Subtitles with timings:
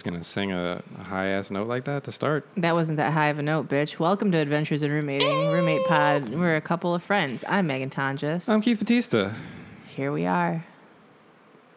[0.00, 2.46] just gonna sing a, a high ass note like that to start.
[2.56, 3.98] That wasn't that high of a note, bitch.
[3.98, 6.30] Welcome to Adventures in Roommating, Roommate Pod.
[6.30, 7.44] We're a couple of friends.
[7.46, 8.48] I'm Meghan Tonjes.
[8.48, 9.32] I'm Keith Batista.
[9.94, 10.64] Here we are,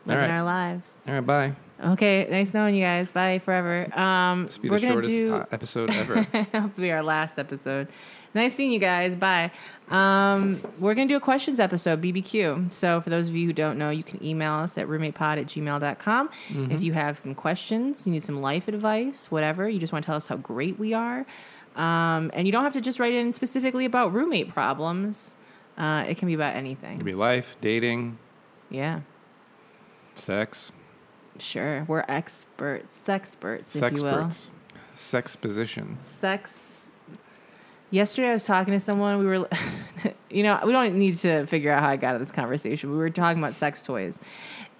[0.05, 0.29] living right.
[0.31, 0.89] our lives.
[1.05, 1.53] All right, bye.
[1.83, 3.11] Okay, nice knowing you guys.
[3.11, 3.93] Bye forever.
[3.99, 5.35] Um, This will be we're the gonna shortest do.
[5.35, 6.25] uh, episode ever.
[6.53, 7.89] It'll be our last episode.
[8.33, 9.17] Nice seeing you guys.
[9.17, 9.51] Bye.
[9.93, 12.73] Um, we're going to do a questions episode, BBQ.
[12.73, 15.45] So, for those of you who don't know, you can email us at roommatepod at
[15.45, 16.29] gmail.com.
[16.71, 20.07] If you have some questions, you need some life advice, whatever, you just want to
[20.07, 21.25] tell us how great we are.
[21.75, 25.35] Um, and you don't have to just write in specifically about roommate problems,
[25.77, 26.85] uh, it can be about anything.
[26.85, 27.05] It anything.
[27.05, 28.17] be life, dating,
[28.69, 29.01] Yeah,
[30.15, 30.71] sex,
[31.39, 31.83] sure.
[31.87, 34.29] We're experts, sexperts, if you will.
[34.95, 35.97] sex position.
[36.03, 36.72] sex
[37.93, 39.19] yesterday i was talking to someone.
[39.19, 39.47] We were
[40.29, 42.91] you know we don't need to figure out how i got to this conversation.
[42.91, 44.19] We were talking about sex toys.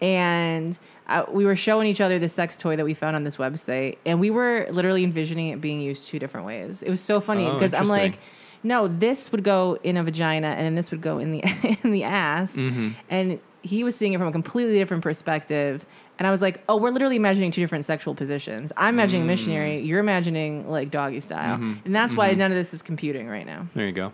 [0.02, 3.38] And uh, we were showing each other the sex toy that we found on this
[3.38, 3.98] website.
[4.06, 6.84] And we were literally envisioning it being used two different ways.
[6.84, 8.20] It was so funny Oh, because i'm like
[8.64, 11.40] no this would go in a vagina and then this would go in the
[11.84, 12.56] in the ass.
[12.56, 12.90] Mm-hmm.
[13.10, 15.86] and he was seeing it from a completely different perspective.
[16.20, 18.72] And i was like oh we're literally imagining two different sexual positions.
[18.78, 19.88] I'm imagining missionary mm.
[19.88, 21.56] you're imagining like doggy style.
[21.56, 21.86] Mm-hmm.
[21.86, 22.40] And that's why mm-hmm.
[22.40, 23.68] none of this is computing right now.
[23.74, 24.14] There you go.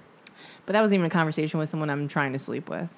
[0.66, 2.90] but that wasn't even a conversation with someone i'm trying to sleep with.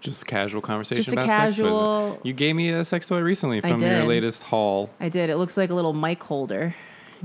[0.00, 1.56] Just casual conversation Just a about sex.
[1.56, 1.64] Toys.
[1.64, 4.90] casual- You gave me a sex toy recently from your latest haul.
[5.00, 5.30] i did.
[5.30, 6.74] It looks like a little mic holder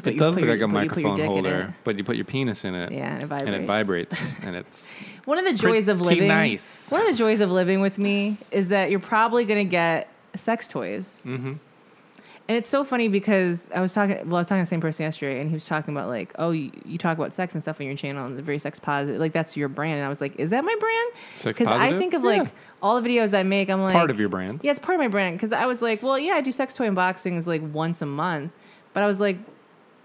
[0.04, 1.52] Put It does look your- like a put- you put your microphone dick in it.
[1.52, 2.92] holder, but you put your penis in it.
[2.92, 4.90] yeah and it vibrates And it vibrates, and it's
[5.26, 6.88] One of the joys of living nice.
[6.90, 10.10] One of the joys of living with me is that you're probably going to get
[10.36, 11.22] sex toys.
[11.26, 11.54] Mm-hmm.
[12.48, 14.16] And it's so funny because I was talking.
[14.28, 16.34] Well, I was talking to the same person yesterday, and he was talking about like,
[16.40, 18.80] oh, you, you talk about sex and stuff on your channel, and it's very sex
[18.80, 19.20] positive.
[19.22, 19.98] Like that's your brand.
[19.98, 21.12] And I was like, is that my brand?
[21.44, 22.28] Because I think of Yeah.
[22.42, 22.48] like
[22.82, 23.70] all the videos I make.
[23.70, 24.62] I'm like part of your brand.
[24.64, 26.74] yeah, it's part of my brand because I was like, well, yeah, I do sex
[26.74, 28.52] toy unboxings like once a month,
[28.96, 29.38] but I was like,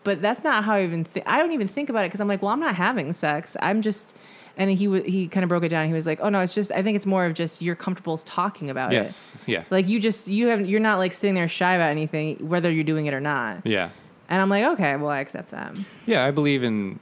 [0.04, 1.26] but that's not how I even think.
[1.28, 3.56] I don't even think about it because I'm like, well, I'm not having sex.
[3.60, 4.16] I'm just,
[4.56, 5.86] and he w- he kind of broke it down.
[5.88, 6.70] He was like, oh no, it's just.
[6.72, 8.96] I think it's more of just you're comfortable talking about it.
[8.96, 9.32] Yes.
[9.46, 9.64] Yeah.
[9.70, 12.84] Like you just you have you're not like sitting there shy about anything whether you're
[12.84, 13.66] doing it or not.
[13.66, 13.90] Yeah.
[14.28, 15.76] And I'm like, okay, well, I accept that.
[16.06, 17.00] Yeah, I believe in.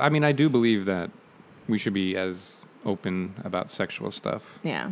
[0.00, 1.10] I mean, I do believe that
[1.68, 4.90] we should be as open about sexual stuff Yeah.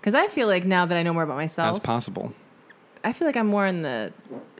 [0.00, 2.34] Because I feel like now that I know more about myself, as possible.
[3.04, 4.12] I feel like I'm more in the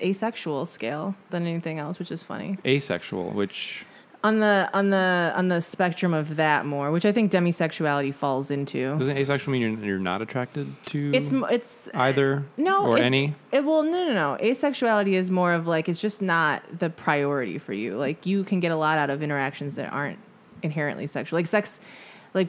[0.02, 2.58] asexual scale than anything else, which is funny.
[2.66, 3.84] Asexual, which
[4.22, 8.50] on the on the on the spectrum of that more, which I think demisexuality falls
[8.50, 8.96] into.
[8.98, 13.34] doesn't asexual mean you're, you're not attracted to It's it's either no or it- any.
[13.52, 14.38] It well no no no.
[14.40, 17.96] Asexuality is more of like it's just not the priority for you.
[17.98, 20.18] Like you can get a lot out of interactions that aren't
[20.62, 21.38] inherently sexual.
[21.38, 21.80] Like sex,
[22.32, 22.48] like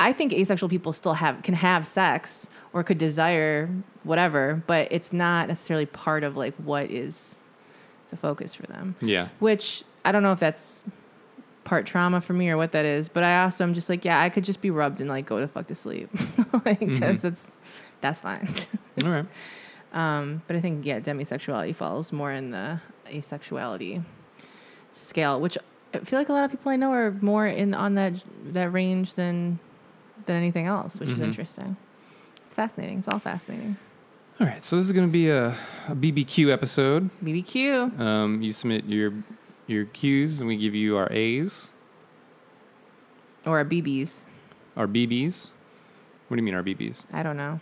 [0.00, 3.68] I think asexual people still have can have sex or could desire
[4.02, 7.48] whatever, but it's not necessarily part of like what is
[8.08, 9.28] the focus for them Yeah.
[9.38, 10.82] which I don't know if that's
[11.62, 14.18] part trauma for me or what that is, but I also am just like, yeah,
[14.20, 16.08] I could just be rubbed and like go the fuck to sleep.
[16.64, 17.58] like just that's
[18.00, 18.48] that's fine.
[19.04, 19.26] All right.
[19.92, 24.02] um, but I think yeah, demisexuality falls more in the asexuality
[24.92, 25.58] scale, which
[25.94, 28.14] I feel like a lot of people I know are more in on that
[28.46, 29.58] that range than
[30.26, 31.76] than anything else, which is interesting.
[32.44, 32.98] It's fascinating.
[32.98, 33.76] It's all fascinating.
[34.40, 34.64] All right.
[34.64, 35.48] So this is going to be a,
[35.88, 37.10] a BBQ episode.
[37.22, 37.98] BBQ.
[38.00, 39.12] Um, you submit your
[39.66, 41.70] your Q's, and we give you our A's,
[43.46, 44.24] Or our BBs.
[44.76, 45.50] our BBs.
[46.28, 47.04] What do you mean our BBs?
[47.12, 47.60] I don't know.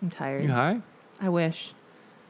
[0.00, 0.42] I'm tired.
[0.44, 0.80] You high?
[1.20, 1.74] I wish.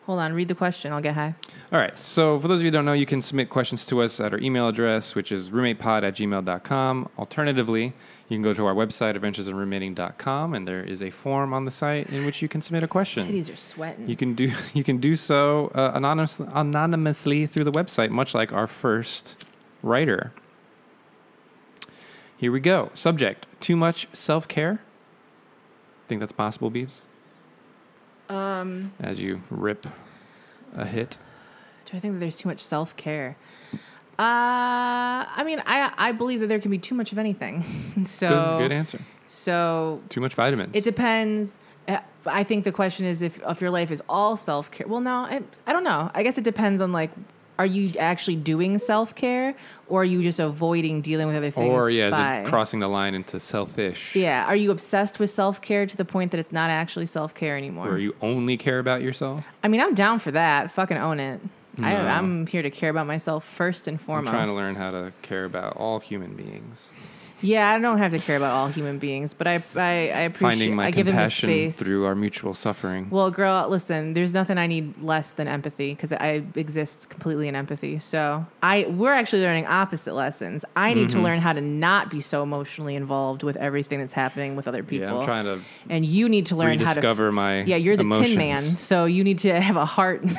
[0.06, 0.92] Hold on, read the question.
[0.92, 1.34] I'll get high.
[1.72, 1.96] All right.
[1.96, 4.32] So, for those of you who don't know, you can submit questions to us at
[4.32, 7.08] our email address, which is roommatepod at gmail.com.
[7.16, 7.84] Alternatively,
[8.28, 12.08] you can go to our website, adventuresinroommating.com, and there is a form on the site
[12.08, 13.28] in which you can submit a question.
[13.28, 14.08] Titties are sweating.
[14.08, 18.52] You can do you can do so uh, anonymous, anonymously through the website, much like
[18.52, 19.44] our first
[19.84, 20.32] writer.
[22.36, 22.90] Here we go.
[22.92, 24.80] Subject: Too much self care.
[26.08, 27.02] Think that's possible, Beebs?
[28.28, 29.86] Um, As you rip
[30.76, 31.18] a hit.
[31.86, 33.36] do I think that there's too much self care?
[34.18, 37.64] Uh, I mean, I I believe that there can be too much of anything.
[38.04, 38.98] so Good, good answer.
[39.26, 40.76] so Too much vitamins.
[40.76, 41.58] it depends.
[41.88, 44.86] Uh, I think the question is if if your life is all self care.
[44.86, 46.10] Well, no, I, I don't know.
[46.14, 47.10] I guess it depends on like,
[47.58, 49.54] are you actually doing self care
[49.88, 51.70] or are you just avoiding dealing with other things?
[51.70, 54.14] or yeah, is by, it crossing the line into selfish?
[54.16, 57.34] Yeah, are you obsessed with self care to the point that it's not actually self
[57.34, 57.88] care anymore?
[57.88, 59.44] Where you only care about yourself.
[59.62, 60.70] I mean, I'm down for that.
[60.70, 61.40] Fucking own it.
[61.78, 61.98] I, No.
[62.00, 64.34] I'm here to care about myself first and foremost.
[64.34, 64.58] I'm foremost.
[64.58, 66.90] trying to learn how to care about all human beings.
[67.42, 70.50] Yeah, I don't have to care about all human beings, but I I, I appreciate
[70.50, 71.78] Finding my I give them the compassion space.
[71.78, 73.08] through our mutual suffering.
[73.10, 74.12] Well, girl, listen.
[74.14, 77.98] There's nothing I need less than empathy because I exist completely in empathy.
[77.98, 80.64] So I we're actually learning opposite lessons.
[80.76, 81.18] I need Mm-hmm.
[81.18, 84.82] to learn how to not be so emotionally involved with everything that's happening with other
[84.84, 85.08] people.
[85.08, 85.58] yeah, I'm trying to
[85.90, 87.00] and you need to learn how to.
[87.00, 88.28] rediscover my Yeah, you're the emotions.
[88.28, 90.24] Tin Man, so you need to have a heart.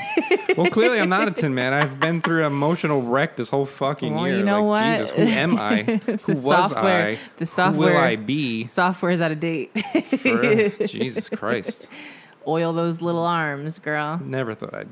[0.56, 1.74] Well, clearly I'm not a tin man.
[1.74, 4.38] I've been through an emotional wreck this whole fucking Well, year.
[4.38, 4.92] you know like, what?
[5.00, 5.82] Jesus, who am I?
[6.26, 6.93] Who was software- I?
[7.02, 8.66] The Who software- will I be?
[8.66, 9.72] Software is out of date.
[10.20, 11.88] For, Jesus Christ.
[12.48, 14.20] Oil those little arms, girl.
[14.24, 14.90] Never thought I'd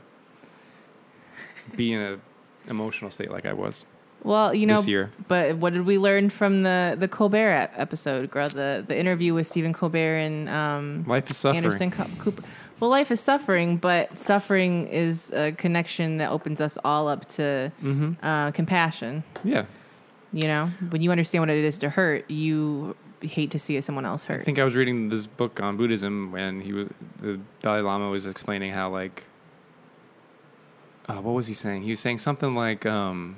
[1.76, 2.22] be in an
[2.70, 3.86] emotional state like I was.
[4.24, 5.10] Well, you know, This year.
[5.28, 8.48] but what did we learn from the the Colbert episode, girl?
[8.50, 11.64] The the interview with Stephen Colbert and um, Life is suffering.
[11.66, 12.44] Anderson Co- Cooper.
[12.80, 17.72] Well, life is suffering, but suffering is a connection that opens us all up to
[17.84, 18.26] Mm-hmm.
[18.26, 19.24] uh, compassion.
[19.44, 19.66] Yeah.
[20.34, 24.06] You know, when you understand what it is to hurt, you hate to see someone
[24.06, 24.42] else hurt.
[24.42, 26.88] I think I was reading this book on Buddhism when he was
[27.18, 29.26] the Dalai Lama was explaining how like
[31.08, 31.82] uh, what was he saying?
[31.84, 33.38] He was saying something like um,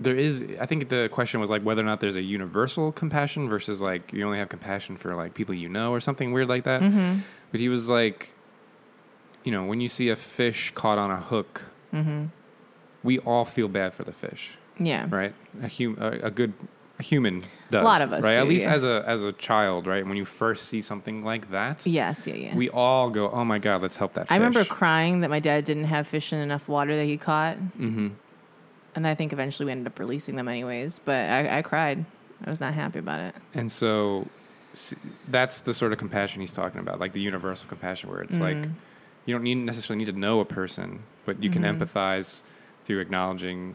[0.00, 3.48] there is I think the question was like whether or not there's a universal compassion
[3.48, 6.64] versus like you only have compassion for like people you know or something weird like
[6.64, 6.82] that.
[6.82, 7.20] mm-hmm.
[7.50, 8.32] But he was like
[9.44, 11.64] you know, when you see a fish caught on a hook,
[11.94, 12.26] Mm-hmm.
[13.02, 15.06] we all feel bad for the fish Yeah.
[15.10, 15.34] right?
[15.62, 16.52] A hum, a, a good
[16.98, 17.82] a human does.
[17.82, 18.34] A lot of us right?
[18.34, 18.74] do, At least yeah.
[18.74, 20.04] as a as a child, right?
[20.06, 22.26] When you first see something like that, Yes.
[22.26, 22.34] Yeah.
[22.34, 22.54] Yeah.
[22.56, 24.32] we all go, "Oh my god, let's help that." Fish.
[24.32, 27.56] I remember crying that my dad didn't have fish in enough water that he caught,
[27.56, 28.08] hmm
[28.96, 30.98] and I think eventually we ended up releasing them anyways.
[31.04, 32.04] But I, I cried.
[32.44, 33.34] I was not happy about it.
[33.54, 34.26] And so
[35.28, 38.56] that's the sort of compassion he's talking about, like the universal compassion, where it's like
[38.56, 38.72] Mhm.
[39.24, 41.78] you don't need necessarily need to know a person, but you can Mhm.
[41.78, 42.42] empathize
[42.84, 43.74] through acknowledging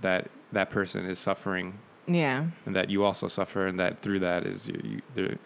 [0.00, 2.46] that that person is suffering Yeah.
[2.66, 5.38] and that you also suffer, and that through that is you, you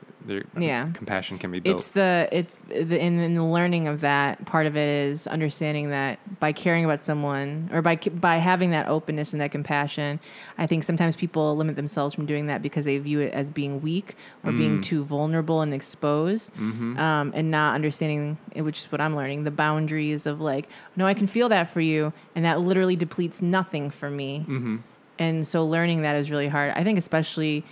[0.58, 0.90] Yeah.
[0.94, 1.76] compassion can be built.
[1.76, 5.90] It's the it's the in, in the learning of that part of it is understanding
[5.90, 10.20] that by caring about someone or by by having that openness and that compassion,
[10.58, 13.82] I think sometimes people limit themselves from doing that because they view it as being
[13.82, 14.82] weak or being Mm.
[14.82, 16.98] too vulnerable and exposed, Mhm.
[16.98, 21.14] um, and not understanding, which is what I'm learning, the boundaries of like, no, I
[21.14, 24.44] can feel that for you, and that literally depletes nothing for me.
[24.48, 24.80] Mhm.
[25.18, 26.72] And so learning that is really hard.
[26.74, 27.64] I think especially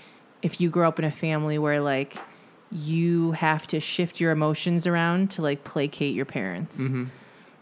[0.42, 2.16] if you grow up in a family where like
[2.72, 6.78] you have to shift your emotions around to like placate your parents.
[6.80, 7.08] Mhm.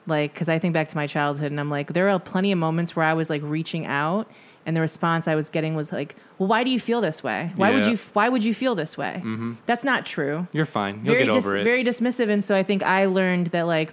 [0.06, 2.58] Like cuz I think back to my childhood and I'm like there are plenty of
[2.58, 4.28] moments where I was like reaching out
[4.66, 7.50] and the response I was getting was like, "Well, why do you feel this way?
[7.56, 9.56] Why would you why would you feel this way?" Mhm.
[9.66, 11.00] That's not true You're fine.
[11.04, 11.64] You'll very get dis- it.
[11.64, 13.92] very dismissive and so i think i learned that like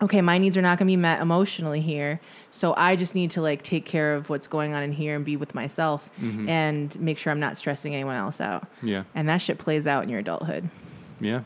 [0.00, 3.30] okay my needs are not going to be met emotionally here so i just need
[3.32, 6.48] to like take care of what's going on in here and be with myself Mhm.
[6.48, 9.02] and make sure i'm not stressing anyone else out yeah.
[9.14, 10.70] and that shit plays out in your adulthood
[11.20, 11.42] Yeah.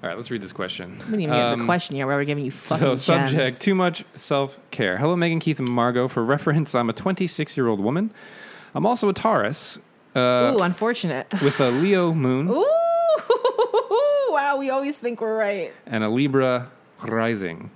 [0.00, 0.92] All right, let's read this question.
[0.92, 3.14] we didn't even get to the Um, question yet where we're giving you fucking So,
[3.16, 3.30] gems.
[3.32, 4.96] subject too much self care.
[4.96, 6.06] Hello, Meghan, Keith, and Margot.
[6.06, 8.12] For reference, I'm a 26 year old woman.
[8.76, 9.80] I'm also a Taurus
[10.14, 12.64] uh, ooh unfortunate with a Leo moon ooh
[14.30, 16.70] wow we always think we're right and a Libra
[17.02, 17.70] rising.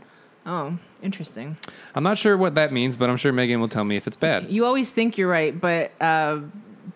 [0.46, 1.56] oh interesting
[1.94, 4.16] I'm not sure what that means, but I'm sure Meghan will tell me if it's
[4.16, 4.50] bad.
[4.50, 6.40] You always think you're right, but uh,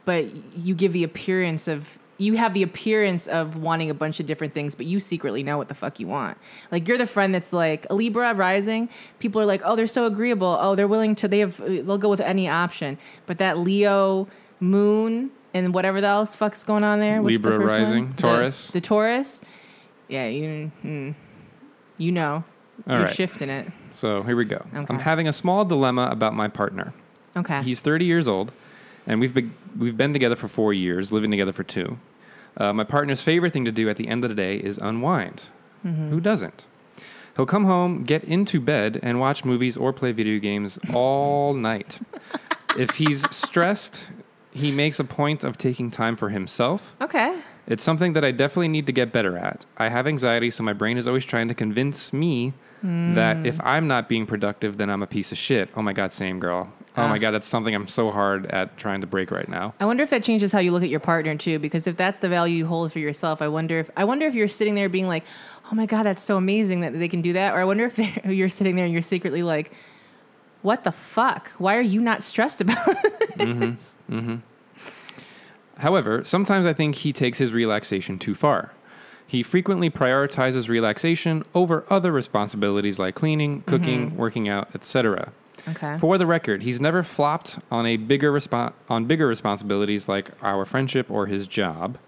[0.05, 0.25] but
[0.57, 4.55] you give the appearance of you have the appearance of wanting a bunch of different
[4.55, 6.39] things, but you secretly know what the fuck you want.
[6.71, 8.89] Like you're the friend that's like a Libra rising.
[9.19, 10.57] People are like, oh, they're so agreeable.
[10.59, 11.29] Oh, they're willing to.
[11.29, 11.59] They have.
[11.59, 12.97] They'll go with any option.
[13.27, 14.29] But that Leo
[14.61, 17.21] moon and whatever the else fuck's going on there.
[17.21, 17.85] What's the Libra first one?
[17.85, 18.71] rising, The- Taurus.
[18.71, 19.41] The, Taurus.
[20.09, 20.71] Yeah, you.
[20.85, 21.15] Mm,
[21.99, 22.45] you know.
[22.87, 23.15] All you're right.
[23.15, 23.73] shifting it.
[23.91, 24.67] So here we go.
[24.75, 24.87] Okay.
[24.89, 26.93] I'm having a small dilemma about my partner.
[27.35, 27.63] Okay.
[27.63, 28.53] He's 30 years old,
[29.07, 31.99] and we've been, we've been together for four years, living together for two.
[32.57, 35.45] Uh, my partner's favorite thing to do at the end of the day is unwind.
[35.85, 36.11] Mm-hmm.
[36.11, 36.65] Who doesn't?
[37.37, 41.99] He'll come home, get into bed, and watch movies or play video games all night.
[42.79, 44.07] If he's stressed,
[44.53, 46.95] he makes a point of taking time for himself.
[47.01, 47.41] okay.
[47.67, 49.65] It's something that I definitely need to get better at.
[49.77, 53.47] I have anxiety, so my brain is always trying to convince me that hmm.
[53.47, 55.71] if I'm not being productive, then I'm a piece of shit.
[55.75, 56.69] Oh my God, same girl.
[56.97, 57.09] Oh Ah.
[57.09, 59.75] my God, that's something I'm so hard at trying to break right now.
[59.81, 62.21] I wonder if that changes how you look at your partner too, because if that's
[62.21, 64.89] the value you hold for yourself, I wonder if I wonder if you're sitting there
[64.89, 65.25] being like,
[65.71, 67.99] "Oh my god, that's so amazing that they can do that," or I wonder if
[68.27, 69.73] you're sitting there and you're secretly like,
[70.63, 71.51] "What the fuck?
[71.59, 72.87] Why are you not stressed about?"
[73.37, 74.33] Mm-hmm.
[74.33, 74.41] it?"
[75.79, 78.73] However, sometimes I think he takes his relaxation too far.
[79.27, 83.71] He frequently prioritizes relaxation over other responsibilities like cleaning, mm-hmm.
[83.71, 85.33] cooking, working out, etc.
[85.69, 85.99] Okay.
[85.99, 90.65] For the record, he's never flopped on a bigger respo- on bigger responsibilities like our
[90.65, 91.99] friendship or his job.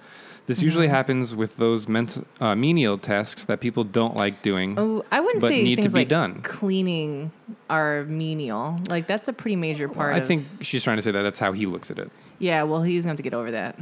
[0.48, 0.94] This usually Mm-hmm.
[0.94, 4.76] happens with those ment- uh, menial tasks that people don't like doing.
[4.78, 6.40] Oh, I wouldn't but say need to things be like done.
[6.42, 7.30] cleaning
[7.70, 8.76] are menial.
[8.88, 10.14] Like that's a pretty major part.
[10.14, 12.10] I of, think she's trying to say that that's how he looks at it.
[12.40, 12.62] Yeah.
[12.64, 13.78] Well, he's going to have to get over that.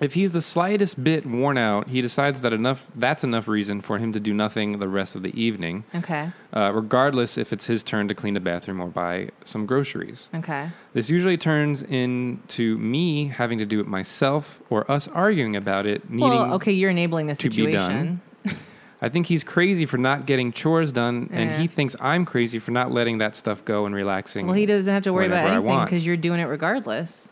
[0.00, 3.98] If he's the slightest bit worn out, he decides that enough that's enough reason for
[3.98, 6.30] him to do nothing the rest of the evening, Okay.
[6.52, 10.28] uh, regardless if it's his turn to clean the bathroom or buy some groceries.
[10.34, 10.70] Okay.
[10.92, 16.08] This usually turns into me having to do it myself or us arguing about it,
[16.10, 18.20] needing Well, okay, you're enabling the to be done.
[18.44, 18.60] situation.
[19.04, 22.70] I think he's crazy for not getting chores done, and he thinks I'm crazy for
[22.70, 24.46] not letting that stuff go and relaxing.
[24.46, 27.31] Well, he doesn't have to worry about anything because you're doing it regardless.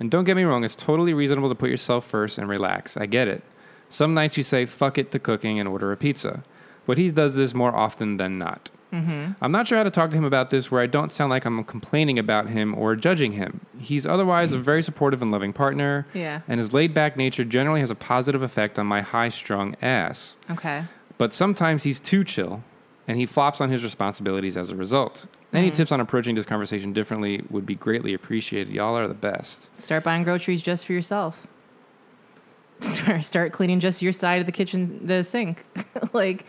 [0.00, 2.96] And don't get me wrong, it's totally reasonable to put yourself first and relax.
[2.96, 3.42] I get it.
[3.88, 6.42] Some nights you say fuck it to cooking and order a pizza,
[6.86, 8.70] but he does this more often than not.
[8.92, 9.32] Mm-hmm.
[9.40, 11.44] I'm not sure how to talk to him about this where I don't sound like
[11.44, 13.60] I'm complaining about him or judging him.
[13.80, 16.40] He's otherwise a very supportive and loving partner, Yeah.
[16.46, 20.36] and his laid back nature generally has a positive effect on my high strung ass.
[20.50, 20.84] Okay.
[21.18, 22.62] But sometimes he's too chill,
[23.06, 25.26] and he flops on his responsibilities as a result.
[25.52, 25.74] Any Mm.
[25.74, 28.72] tips on approaching this conversation differently would be greatly appreciated.
[28.72, 29.68] Y'all are the best.
[29.80, 31.46] Start buying groceries just for yourself.
[32.80, 35.64] Start start cleaning just your side of the kitchen, the sink.
[36.12, 36.44] like,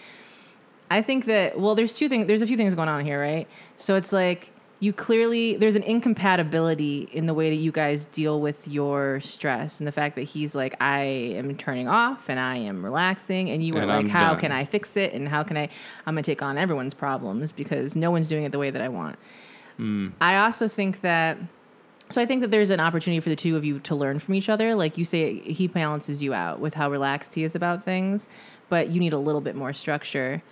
[0.90, 2.26] I think that well, there's two things.
[2.28, 3.48] There's a few things going on here, right?
[3.78, 8.42] So it's like you clearly there's an incompatibility in the way that you guys deal
[8.42, 12.58] with your stress and the fact that he's like I am turning off and I
[12.58, 14.40] am relaxing and you were And like I'm how done.
[14.42, 15.70] can I fix it and how can I
[16.06, 18.90] I'm gonna take on everyone's problems because no one's doing it the way that I
[18.90, 19.18] want.
[19.78, 20.10] Hmm.
[20.20, 21.38] I also think that
[22.10, 24.36] so I think that there's an opportunity for the two of you to learn from
[24.36, 24.76] each other.
[24.76, 28.30] Like you say, he balances you out with how relaxed he is about things,
[28.70, 30.44] but you need a little bit more structure,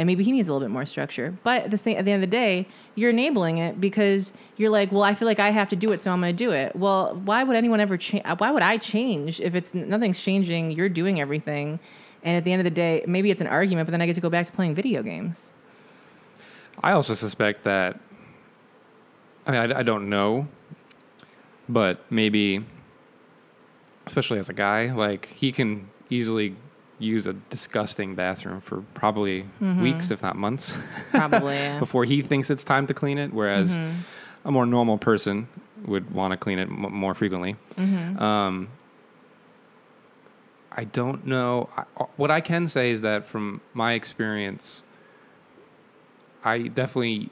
[0.00, 1.36] and maybe he needs a little bit more structure.
[1.44, 4.70] But at the same, at the end of the day, you're enabling it because you're
[4.70, 6.52] like, well, I feel like I have to do it, so I'm going to do
[6.52, 6.74] it.
[6.74, 8.24] Well, why would anyone ever change?
[8.24, 10.70] Uh, why would I change if it's nothing's changing?
[10.70, 11.80] You're doing everything,
[12.22, 14.14] and at the end of the day, maybe it's an argument, but then I get
[14.14, 15.52] to go back to playing video games.
[16.82, 18.00] I also suspect that.
[19.46, 20.48] I mean, I, I don't know,
[21.68, 22.64] but maybe,
[24.06, 26.56] especially as a guy, like he can easily
[27.00, 29.82] use a disgusting bathroom for probably Mm-hmm.
[29.82, 30.72] weeks, if not months,
[31.10, 31.54] Probably.
[31.56, 31.78] yeah.
[31.80, 33.32] before he thinks it's time to clean it.
[33.32, 34.48] Whereas Mm-hmm.
[34.48, 35.48] a more normal person
[35.86, 37.56] would want to clean it m- more frequently.
[37.76, 38.22] Mm-hmm.
[38.22, 38.68] Um,
[40.72, 41.68] I don't know.
[41.76, 41.82] I,
[42.16, 44.82] what I can say is that from my experience,
[46.44, 47.30] I definitely,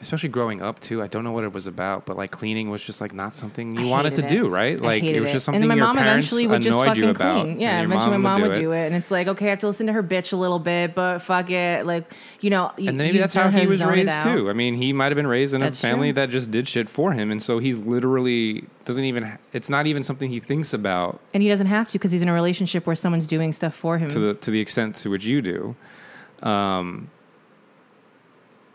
[0.00, 2.82] especially growing up too, I don't know what it was about, but like cleaning was
[2.84, 4.28] just like not something you wanted to it.
[4.28, 4.80] do, right?
[4.80, 6.86] Like it was just something and then my your mom parents eventually would just annoyed
[6.88, 7.58] fucking you about.
[7.58, 8.60] Yeah, eventually my mom would it.
[8.60, 10.58] do it, and it's like, okay, I have to listen to her bitch a little
[10.58, 12.72] bit, but fuck it, like you know.
[12.78, 14.48] And maybe that's how he was raised too.
[14.48, 16.14] I mean, he might have been raised in That's a family true.
[16.22, 19.22] that just did shit for him, and so he's literally doesn't even.
[19.24, 22.22] ha- It's not even something he thinks about and he doesn't have to because he's
[22.22, 24.08] in a relationship where someone's doing stuff for him.
[24.10, 25.76] to the to the extent to which you do.
[26.42, 27.10] Um,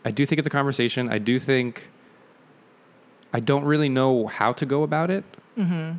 [0.04, 1.08] I do think it's a conversation.
[1.08, 1.88] I do think
[3.32, 5.24] I don't really know how to go about it.
[5.58, 5.98] mm-hmm.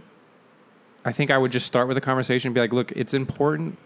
[1.07, 3.77] I think I would just start with a conversation and be like, "Look, it's important."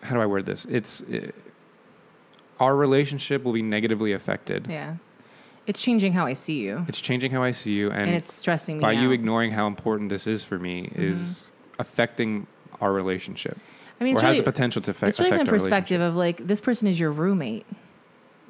[0.00, 0.64] How do I word this?
[0.66, 1.30] It's uh,
[2.60, 4.68] our relationship will be negatively affected.
[4.68, 4.96] Yeah,
[5.66, 8.32] it's changing how I see you, It's changing how I see you, and, and, it's
[8.32, 11.48] stressing me by you ignoring how important this is for me is
[11.80, 12.46] affecting
[12.80, 13.58] our relationship,
[14.00, 16.00] I mean, or it's has the potential to affect, it's really affect from the perspective
[16.00, 17.66] of like this person is your roommate.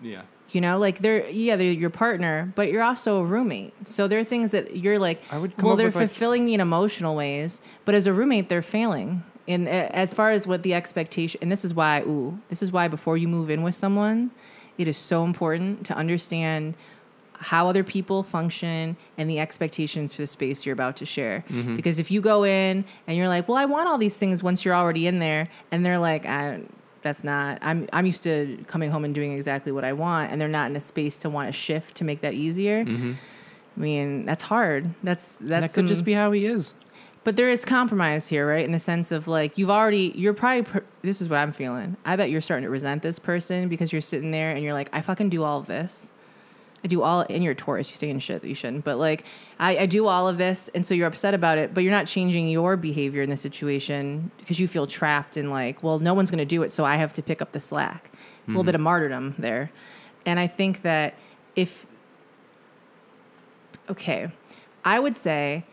[0.03, 0.25] Relationship.
[0.51, 3.89] You know, like they're yeah, they're your partner, but you're also a roommate.
[3.89, 6.55] So there are things that you're like, I would well, they're with, like- fulfilling me
[6.55, 9.23] in emotional ways, but as a roommate, they're failing.
[9.49, 12.71] And uh, as far as what the expectation, and this is why, ooh, this is
[12.71, 14.31] why before you move in with someone,
[14.79, 16.75] it is so important to understand
[17.35, 21.45] how other people function and the expectations for the space you're about to share.
[21.49, 21.75] Mm-hmm.
[21.75, 24.65] Because if you go in and you're like, well, I want all these things once
[24.65, 26.61] you're already in there, and they're like, I,
[27.03, 30.41] that's not, I'm, I'm used to coming home and doing exactly what I want, and
[30.41, 32.85] they're not in a space to want to shift to make that easier.
[32.85, 33.13] Mm-hmm.
[33.77, 34.91] I mean, that's hard.
[35.03, 36.75] That's, that's, that could just be how he is.
[37.25, 38.65] but there is compromise here, right?
[38.65, 40.63] In the sense of like you've already, you're probably.
[40.63, 41.97] Per- this is what I'm feeling.
[42.05, 44.89] I bet you're starting to resent this person because you're sitting there and you're like,
[44.93, 46.13] I fucking do all this.
[46.85, 47.89] I do all, and you're a Taurus.
[47.91, 48.85] You stay in shit that you shouldn't.
[48.85, 49.25] But like,
[49.59, 51.75] I, I do all of this, and so you're upset about it.
[51.75, 55.83] But you're not changing your behavior in the situation because you feel trapped in like,
[55.83, 58.11] well, no one's going to do it, so I have to pick up the slack.
[58.47, 58.85] A little bit of mm-hmm.
[58.85, 59.71] martyrdom there,
[60.27, 61.15] and I think that
[61.55, 61.87] if,
[63.89, 64.33] okay,
[64.85, 65.65] I would say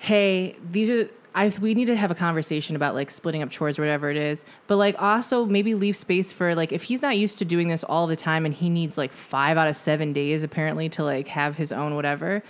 [0.00, 3.78] hey, these are I we need to have a conversation about like splitting up chores
[3.78, 4.44] or whatever it is.
[4.66, 7.84] But like also maybe leave space for like if he's not used to doing this
[7.84, 11.28] all the time and he needs like five out of seven days apparently to like
[11.28, 12.42] have his own whatever,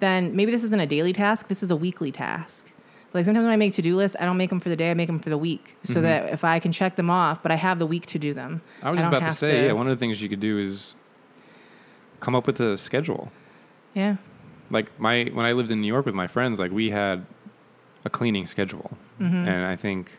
[0.00, 1.48] then maybe this isn't a daily task.
[1.48, 2.70] This is a weekly task.
[3.14, 4.90] Like sometimes when I make to do lists, I don't make them for the day.
[4.90, 7.50] I make them for the week, so that if I can check them off, but
[7.50, 8.60] I have the week to do them.
[8.76, 8.86] Mm-hmm.
[8.86, 10.94] I was just about to say, yeah, one of the things you could do is
[12.20, 13.32] come up with a schedule.
[13.94, 14.16] yeah.
[14.70, 17.24] Like my when I lived in New York with my friends, like we had
[18.08, 19.48] a cleaning schedule, Mm-hmm.
[19.48, 20.10] and I think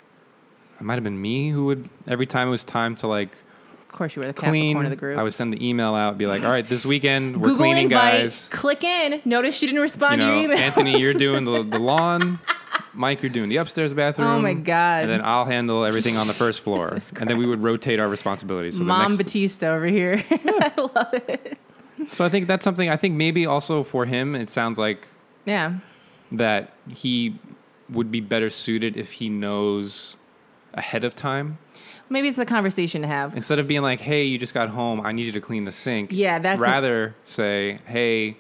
[0.80, 3.30] it might have been me who would every time it was time to like
[3.90, 4.76] Of course, you were the clean.
[4.76, 5.18] Capricorn of the group.
[5.20, 7.86] I would send the email out, be like, "All right, this weekend we're Google cleaning,
[7.86, 8.22] invite.
[8.22, 9.22] guys." Click in.
[9.26, 10.58] Notice you didn't respond You to know, your email.
[10.60, 12.40] Anthony, you're doing the, the lawn.
[12.94, 14.28] Mike, you're doing the upstairs bathroom.
[14.28, 15.04] Oh my God.
[15.04, 18.08] And then I'll handle everything on the first floor, and then we would rotate our
[18.10, 18.78] responsibilities.
[18.78, 20.24] So Mom next- Batista over here.
[20.32, 21.58] I love it.
[22.14, 22.90] So I think that's something.
[22.90, 25.08] I think maybe also for him, it sounds like
[25.46, 25.76] Yeah.
[26.32, 27.38] that he
[27.92, 30.16] would be better suited if he knows
[30.74, 31.58] ahead of time
[32.12, 33.36] Maybe it's a conversation to have.
[33.36, 35.00] instead of being like, "Hey, you just got home.
[35.02, 38.38] I need you to clean the sink." Yeah, that's rather say, "Hey."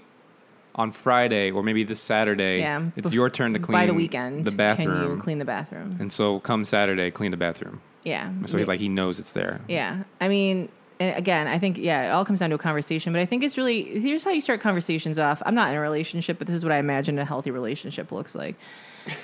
[0.75, 2.83] On Friday or maybe this Saturday, Yeah.
[2.95, 4.45] it's bef- your turn to clean by the weekend.
[4.45, 5.01] the bathroom.
[5.01, 5.97] Can you clean the bathroom?
[5.99, 7.81] And so come Saturday, clean the bathroom.
[8.05, 8.29] Yeah.
[8.45, 9.59] So he's like he knows it's there.
[9.67, 10.03] Yeah.
[10.21, 13.21] I mean, and again, I think, yeah, it all comes down to a conversation, but
[13.21, 15.41] I think it's really, here's how you start conversations off.
[15.45, 18.35] I'm not in a relationship, but this is what I imagine a healthy relationship looks
[18.35, 18.55] like.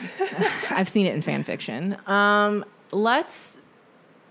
[0.70, 1.98] I've seen it in fan fiction.
[2.08, 3.60] Um, let's,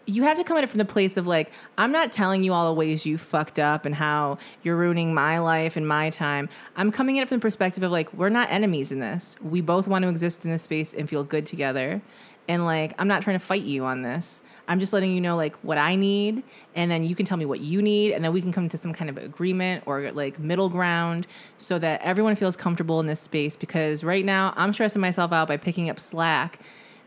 [0.07, 2.55] you have to come at it from the place of like, I'm not telling you
[2.55, 6.49] all the ways you fucked up and how you're ruining my life and my time.
[6.77, 9.37] I'm coming at it from the perspective of like, we're not enemies in this.
[9.43, 12.01] We both want to exist in this space and feel good together.
[12.47, 14.43] And like, I'm not trying to fight you on this.
[14.69, 16.43] I'm just letting you know like what I need,
[16.75, 18.79] and then you can tell me what you need, and then we can come to
[18.79, 23.21] some kind of agreement or like middle ground so that everyone feels comfortable in this
[23.21, 23.57] space.
[23.57, 26.61] Because right now, I'm stressing myself out by picking up slack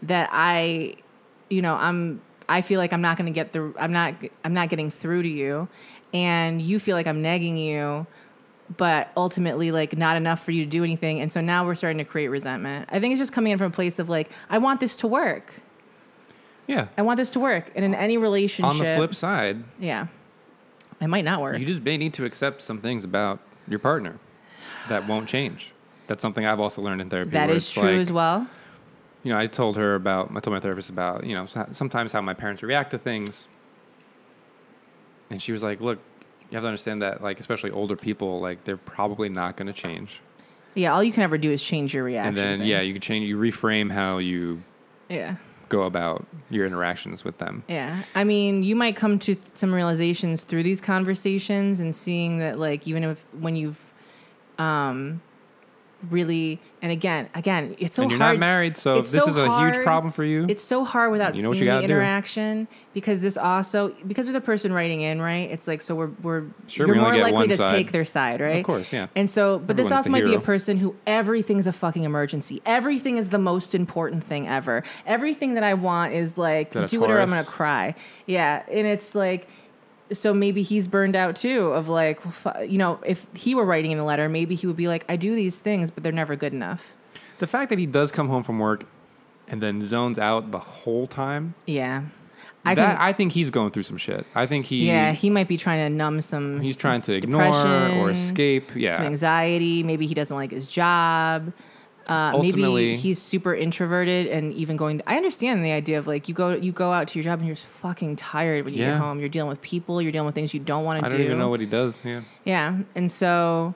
[0.03, 0.95] that I,
[1.49, 4.53] you know, I'm I feel like I'm not going to get the I'm not I'm
[4.53, 5.67] not getting through to you,
[6.13, 8.07] and you feel like I'm nagging you,
[8.75, 11.99] but ultimately like not enough for you to do anything, and so now we're starting
[11.99, 12.89] to create resentment.
[12.91, 15.07] I think it's just coming in from a place of like I want this to
[15.07, 15.61] work.
[16.67, 16.87] Yeah.
[16.97, 20.07] I want this to work, and in any relationship, On the flip side, yeah,
[20.99, 21.59] it might not work.
[21.59, 24.19] you just may need to accept some things about your partner
[24.89, 25.71] that won't change.
[26.07, 27.31] That's something I've also learned in therapy.
[27.31, 28.47] That is true like, as well.
[29.23, 32.21] You know, I told her about, I told my therapist about, you know, sometimes how
[32.21, 33.47] my parents react to things.
[35.29, 35.99] And she was like, look,
[36.49, 39.73] you have to understand that, like, especially older people, like, they're probably not going to
[39.73, 40.21] change.
[40.75, 42.37] Yeah, all you can ever do is change your reaction.
[42.37, 44.61] and then, yeah, you can change, you reframe how you
[45.09, 45.35] yeah.
[45.69, 47.63] go about your interactions with them.
[47.67, 48.03] Yeah.
[48.13, 52.59] I mean, you might come to th- some realizations through these conversations and seeing that,
[52.59, 53.93] like, even if when you've
[54.59, 55.21] um,
[56.09, 58.35] really, and again, again, it's so and you're hard.
[58.35, 60.45] not married, so it's this so is a huge problem for you.
[60.47, 61.93] It's so hard without You know seeing the gotta do.
[61.93, 65.49] interaction because this also because of the person writing in, right?
[65.49, 67.75] It's like so we're we're Sure, you're we more likely to side.
[67.75, 68.57] take their side, right?
[68.57, 69.07] Of course, yeah.
[69.15, 72.61] And so, but this also might be a person who everything's a fucking emergency.
[72.65, 74.83] Everything is the most important thing ever.
[75.05, 77.95] Everything that I want is like a do it or I'm gonna cry.
[78.25, 79.47] Yeah, and it's like.
[80.11, 81.67] So maybe he's burned out too.
[81.73, 82.19] Of like,
[82.67, 85.15] you know, if he were writing in a letter, maybe he would be like, "I
[85.15, 86.93] do these things, but they're never good enough."
[87.39, 88.85] The fact that he does come home from work
[89.47, 92.03] and then zones out the whole time, Yeah,
[92.65, 92.97] I that, can.
[93.01, 94.25] I think he's going through some shit.
[94.35, 96.59] I think he yeah, he might be trying to numb some.
[96.61, 97.45] he's trying to ignore
[97.99, 98.75] or escape.
[98.75, 99.83] Yeah, some anxiety.
[99.83, 101.53] Maybe he doesn't like his job.
[102.07, 104.99] Uh, maybe he's super introverted and even going.
[104.99, 107.39] To, I understand the idea of like you go you go out to your job
[107.39, 108.91] and you're just fucking tired when you Yeah.
[108.91, 109.19] get home.
[109.19, 110.01] You're dealing with people.
[110.01, 111.25] You're dealing with things you don't want I to don't do.
[111.25, 111.99] even know what he does.
[112.05, 112.21] Yeah.
[112.45, 113.75] Yeah, and so,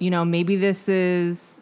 [0.00, 1.60] you know, maybe this is,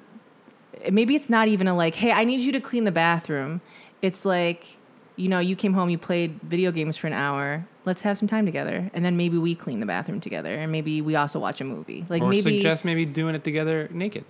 [0.90, 3.60] maybe it's not even a like, hey, I need you to clean the bathroom.
[4.02, 4.78] It's like,
[5.16, 7.66] you know, you came home, you played video games for an hour.
[7.84, 11.02] Let's have some time together, and then maybe we clean the bathroom together, and maybe
[11.02, 12.04] we also watch a movie.
[12.08, 14.24] Like or maybe suggest maybe doing it together naked.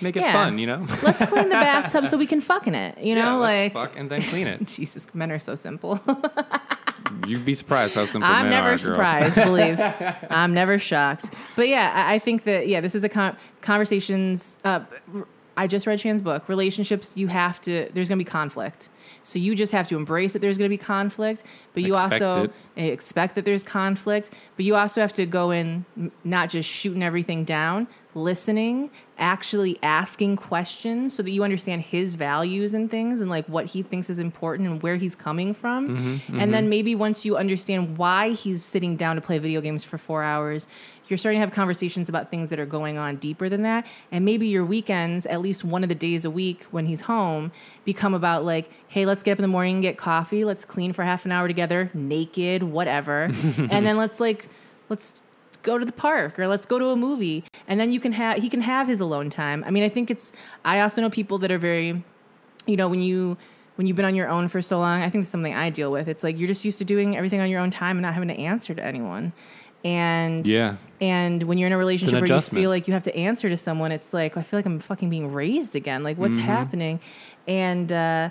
[0.00, 0.32] Make it Yeah.
[0.32, 0.84] fun, you know?
[1.02, 2.98] let's clean the bathtub so we can fuck in it.
[2.98, 4.64] You know, yeah, like fuck and then clean it.
[4.66, 6.00] Jesus, men are so simple.
[7.26, 9.78] You'd be surprised how simple I'm men never are, surprised, believe.
[10.30, 11.32] I'm never shocked.
[11.56, 14.58] But yeah, I, I think that yeah, this is a con- conversations.
[14.64, 14.80] Uh,
[15.56, 16.48] I just read Shan's book.
[16.48, 17.88] Relationships, you have to.
[17.92, 18.88] There's going to be conflict,
[19.22, 21.44] so you just have to embrace that there's going to be conflict.
[21.72, 22.52] But you Expect also it.
[22.76, 24.30] Eh, expect that there's conflict.
[24.56, 25.84] But you also have to go in,
[26.24, 27.88] not just shooting everything down.
[28.14, 33.66] listening, actually asking questions so that you understand his values and things and like what
[33.66, 35.88] he thinks is important and where he's coming from.
[35.88, 36.70] Mm-hmm, and then mm-hmm.
[36.70, 40.66] maybe once you understand why he's sitting down to play video games for 4 hours,
[41.06, 43.86] you're starting to have conversations about things that are going on deeper than that.
[44.10, 47.52] And maybe your weekends, at least one of the days a week when he's home,
[47.84, 50.44] become about like, hey, let's get up in the morning and get coffee.
[50.44, 53.24] Let's clean for half an hour together, naked, whatever.
[53.58, 54.48] and then let's like,
[54.88, 55.20] let's
[55.64, 57.42] go to the park or let's go to a movie.
[57.66, 59.64] And then you can have, he can have his alone time.
[59.66, 60.32] I mean, I think it's,
[60.64, 62.04] I also know people that are very,
[62.66, 63.36] you know, when you,
[63.74, 65.90] when you've been on your own for so long, I think it's something I deal
[65.90, 66.06] with.
[66.06, 68.28] It's like you're just used to doing everything on your own time and not having
[68.28, 69.32] to answer to anyone.
[69.84, 70.76] And Yeah.
[71.00, 73.56] and when you're in a relationship where you feel like you have to answer to
[73.56, 76.04] someone, it's like I feel like I'm fucking being raised again.
[76.04, 76.46] Like what's Mm-hmm.
[76.46, 77.00] happening?
[77.48, 78.30] And uh,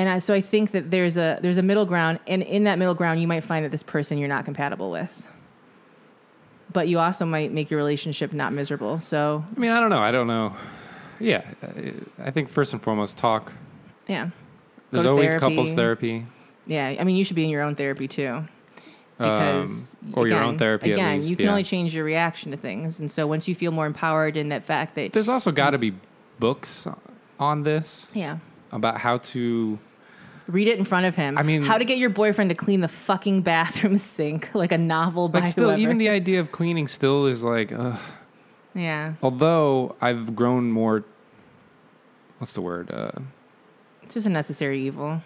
[0.00, 2.78] and I, so I think that there's a there's a middle ground, and in that
[2.78, 5.12] middle ground, you might find that this person you're not compatible with,
[6.72, 9.00] but you also might make your relationship not miserable.
[9.00, 9.98] So I mean, I don't know.
[10.00, 10.54] I don't know.
[11.18, 11.42] Yeah,
[12.24, 13.52] I- think first and foremost, talk.
[14.08, 14.30] yeah, Go
[14.92, 15.40] There's always therapy.
[15.48, 16.26] couples therapy.
[16.66, 16.96] yeah.
[16.98, 18.44] I mean, you should be in your own therapy too.
[19.18, 21.50] Because Um, or your again- own therapy at Again, least, you can yeah.
[21.50, 24.64] only change your reaction to things, and so once you feel more empowered in that
[24.64, 25.92] fact that There's also got to be
[26.38, 26.86] books
[27.38, 28.38] on this yeah,
[28.72, 29.78] about how to.
[30.50, 31.38] Read it in front of him.
[31.38, 34.78] I mean- how to get your boyfriend to clean the fucking bathroom sink like a
[34.78, 35.80] novel by Like, still, whoever.
[35.80, 37.72] even the idea of cleaning still is like.
[37.72, 37.98] Ugh.
[38.74, 41.04] yeah, Although I've grown more.
[42.38, 42.90] What's the word?
[42.90, 43.12] Uh,
[44.02, 45.22] it's just a necessary evil.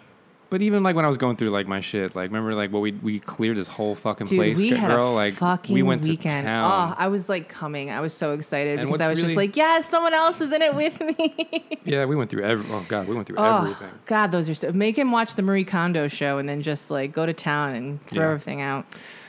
[0.55, 2.79] But even like when I was going through like my shit, like remember like what
[2.79, 5.11] we we cleared this whole fucking Dude, place, we had girl.
[5.11, 6.45] a like fucking we went weekend.
[6.45, 6.93] to town.
[6.93, 7.91] Oh, I was like coming.
[7.91, 10.61] I was so excited And because I was just like, yeah, someone else is in
[10.61, 11.77] it with me.
[11.83, 12.65] Yeah, we went through every.
[12.73, 13.91] Oh god, we went through oh, everything.
[14.05, 14.71] God, those are so.
[14.71, 18.07] Make him watch the Marie Kondo show and then just like go to town and
[18.07, 18.31] throw Yeah.
[18.31, 18.85] everything out.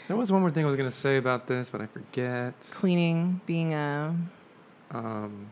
[0.07, 2.55] There was one more thing I was gonna say about this, but I forget.
[2.71, 4.15] Cleaning, being a
[4.93, 5.51] Um,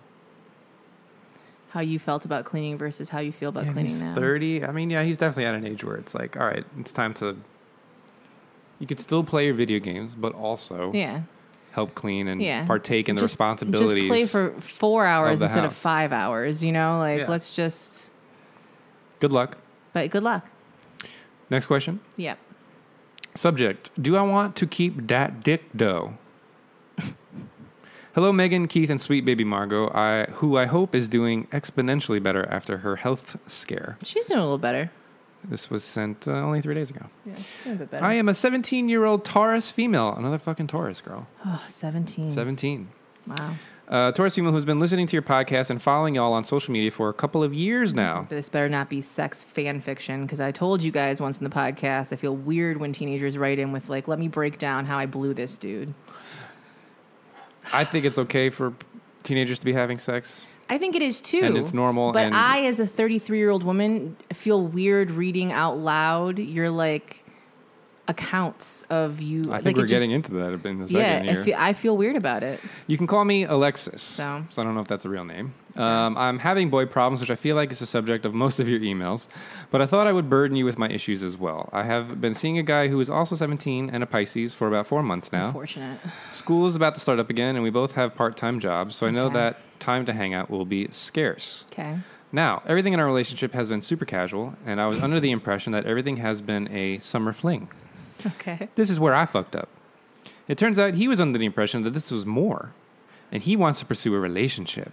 [1.75, 4.15] how you felt about cleaning versus how you feel about yeah, cleaning he's now.
[4.15, 4.65] thirty.
[4.65, 7.13] I mean, yeah, he's definitely at an age where it's like, all right, it's time
[7.15, 7.37] to.
[8.79, 11.23] You could still play your video games, but also Yeah.
[11.73, 12.65] help clean and Yeah.
[12.65, 13.91] partake in the Just- responsibilities.
[14.05, 16.63] Just play for four hours the instead of five hours.
[16.63, 17.29] You know, like Yeah.
[17.29, 18.11] let's just.
[19.19, 19.59] Good luck.
[19.93, 20.49] But good luck.
[21.51, 21.99] Next question.
[22.17, 22.39] Yep.
[23.35, 26.15] Subject: Do I want to keep dat dick dough?
[28.15, 29.91] Hello, Meghan, Keith, and sweet baby Margot.
[29.93, 33.99] I who I hope is doing exponentially better after her health scare.
[34.05, 34.93] She's doing a little better.
[35.43, 37.07] This was sent uh, only three days ago.
[37.27, 38.05] Yeah, doing a bit better.
[38.05, 40.15] I am a 17 year old Taurus female.
[40.15, 41.27] Another fucking Taurus girl.
[41.45, 42.31] oh, 17.
[42.31, 42.89] 17.
[43.27, 43.57] Wow.
[43.89, 46.93] Uh, Taurus female who's been listening to your podcast and following y'all on social media
[46.93, 48.29] for a couple of years now.
[48.31, 51.51] This better not be sex fan fiction because I told you guys once in the
[51.51, 54.99] podcast I feel weird when teenagers write in with like, "Let me break down how
[54.99, 55.95] I blew this dude."
[57.73, 58.75] I think it's okay for
[59.23, 60.47] teenagers to be having sex.
[60.69, 63.51] I think it is too, And it's normal, But and- I, as a 33 year
[63.51, 67.24] old woman, feel weird reading out loud You're like
[68.07, 69.53] accounts of you.
[69.53, 71.41] I think like, we're getting just- into that in a second Yeah, here.
[71.41, 72.61] I feel, I feel weird about it.
[72.87, 74.03] You can call me Alexis.
[74.03, 74.25] So?
[74.25, 75.55] I don't know if that's a real name.
[75.77, 78.69] Um, I'm having boy problems, which I feel like is the subject of most of
[78.69, 79.27] your emails,
[79.71, 81.69] but I thought I would burden you with my issues as well.
[81.73, 84.87] I have been seeing a guy who is also 17 and a Pisces for about
[84.87, 85.47] four months now.
[85.47, 85.99] Unfortunate.
[86.31, 89.07] School is about to start up again, and we both have part time jobs, so
[89.07, 89.35] I know Okay.
[89.35, 91.65] that time to hang out will be scarce.
[91.73, 91.99] Okay.
[92.31, 95.73] Now, everything in our relationship has been super casual, and I was under the impression
[95.73, 97.69] that everything has been a summer fling.
[98.41, 98.69] Okay.
[98.75, 99.69] This is where I fucked up.
[100.49, 102.73] It turns out he was under the impression that this was more,
[103.33, 104.93] and he wants to pursue a relationship.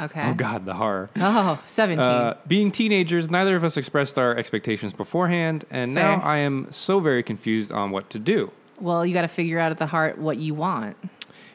[0.00, 0.28] Okay.
[0.28, 1.08] Oh, God, the horror.
[1.16, 2.04] Oh, 17.
[2.04, 7.00] Uh, being teenagers, neither of us expressed our expectations beforehand, and now I am so
[7.00, 8.50] very confused on what to do.
[8.80, 10.96] well, you got to figure out at the heart what you want.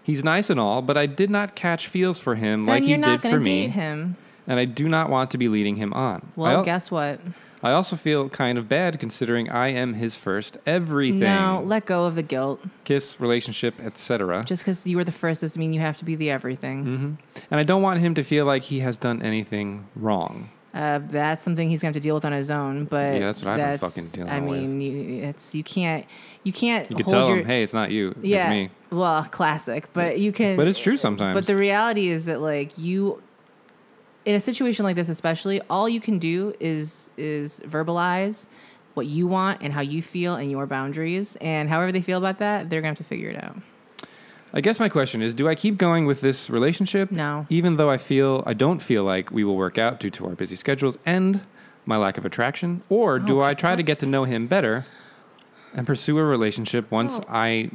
[0.01, 2.95] He's nice and all, but I did not catch feels for him Then like he
[2.95, 4.15] did for me, and
[4.59, 6.31] I do not want to be leading him on.
[6.35, 7.19] Well, guess what?
[7.61, 11.19] I also feel kind of bad considering I am his first everything.
[11.19, 12.61] No, let go of the guilt.
[12.85, 14.43] Kiss, relationship, etc.
[14.45, 16.83] Just because you were the first doesn't mean you have to be the everything.
[16.83, 20.49] hmm And I don't want him to feel like he has done anything wrong.
[20.73, 22.85] Uh, that's something he's going to have to deal with on his own.
[22.85, 24.59] But Yeah, that's what I've been fucking dealing with.
[24.59, 26.05] I mean, you, it's you can't
[26.43, 28.43] you can't You hold tell your him, hey, it's not you, yeah.
[28.43, 28.69] it's me.
[28.91, 30.55] Well, classic, but you can.
[30.57, 31.33] But it's true sometimes.
[31.33, 33.21] But the reality is that like you,
[34.25, 38.47] in a situation like this, especially, all you can do is is verbalize
[38.95, 42.39] what you want and how you feel and your boundaries, and however they feel about
[42.39, 43.57] that, they're gonna have to figure it out.
[44.51, 47.11] I guess my question is, do I keep going with this relationship?
[47.11, 47.45] No.
[47.49, 50.35] Even though I feel I don't feel like we will work out due to our
[50.35, 51.41] busy schedules and
[51.85, 54.85] my lack of attraction, or do Oh, I try to get to know him better
[55.73, 57.23] and pursue a relationship once Oh.
[57.29, 57.69] I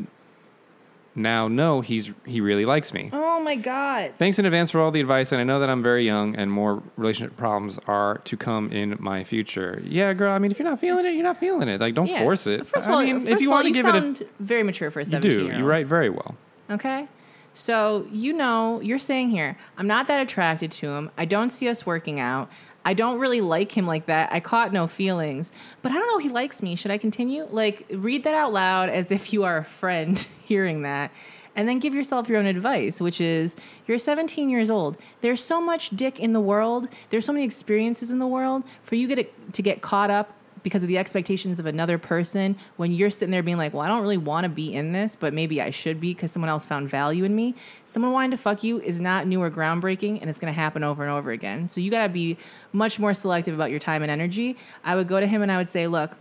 [1.15, 3.11] now know he's he really likes me?
[3.13, 4.15] Oh my god.
[4.19, 6.51] Thanks in advance for all the advice, and I know that I'm very young, and
[6.51, 9.83] more relationship problems are to come in my future.
[9.85, 10.33] Yeah, girl.
[10.33, 11.81] I mean, if you're not feeling it, you're not feeling it.
[11.81, 12.21] Like, don't Yeah.
[12.21, 12.67] force it.
[12.67, 13.91] First of all, I mean, first if you of all, want to you give it
[13.93, 15.45] sound very mature for a you 17 do.
[15.45, 15.61] year old.
[15.63, 16.35] You write very well.
[16.71, 17.07] Okay.
[17.53, 21.11] So, you know, you're saying here, I'm not that attracted to him.
[21.17, 22.51] I don't see us working out.
[22.85, 24.33] I don't really like him like that.
[24.33, 25.53] I caught no feelings.
[25.83, 26.77] But I don't know he likes me.
[26.77, 27.49] Should I continue?
[27.51, 31.11] Like, read that out loud as if you are a friend hearing that.
[31.57, 33.55] And then give yourself your own advice, which is
[33.87, 34.97] you're 17 years old.
[35.21, 36.89] There's so much dick in the world.
[37.11, 38.65] There's so many experiences in the world.
[38.83, 40.33] For you get to get caught up
[40.65, 43.87] because of the expectations of another person when you're sitting there being like, well, I
[43.87, 46.67] don't really want to be in this, but maybe I should be because someone else
[46.67, 47.55] found value in me.
[47.85, 50.83] Someone wanting to fuck you is not new or groundbreaking and it's going to happen
[50.83, 51.69] over and over again.
[51.69, 52.37] So you got to be
[52.73, 54.57] much more selective about your time and energy.
[54.83, 56.17] I would go to him and I would say, look,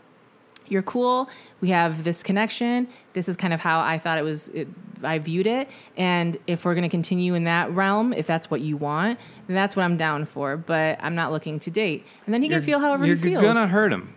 [0.67, 1.29] you're cool.
[1.61, 2.87] We have this connection.
[3.13, 4.49] This is kind of how I thought it was.
[4.49, 4.67] It,
[5.03, 8.61] I viewed it, and if we're going to continue in that realm, if that's what
[8.61, 10.55] you want, then that's what I'm down for.
[10.55, 13.43] But I'm not looking to date, and then he can feel however you're he feels.
[13.43, 14.13] gonna hurt him.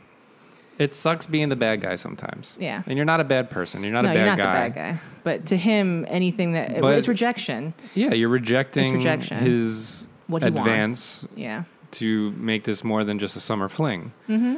[0.79, 2.57] It sucks being the bad guy sometimes.
[2.61, 2.83] Yeah.
[2.87, 3.83] And you're not a bad person.
[3.83, 4.69] You're not no, a bad you're not guy.
[4.69, 5.01] the bad guy.
[5.25, 7.75] But to him, anything that But- it's rejection.
[7.95, 9.39] Yeah, you're rejecting rejection.
[9.39, 11.27] his What he advance wants.
[11.37, 11.65] Yeah.
[11.93, 14.13] to make this more than just a summer fling.
[14.29, 14.57] Mm-hmm.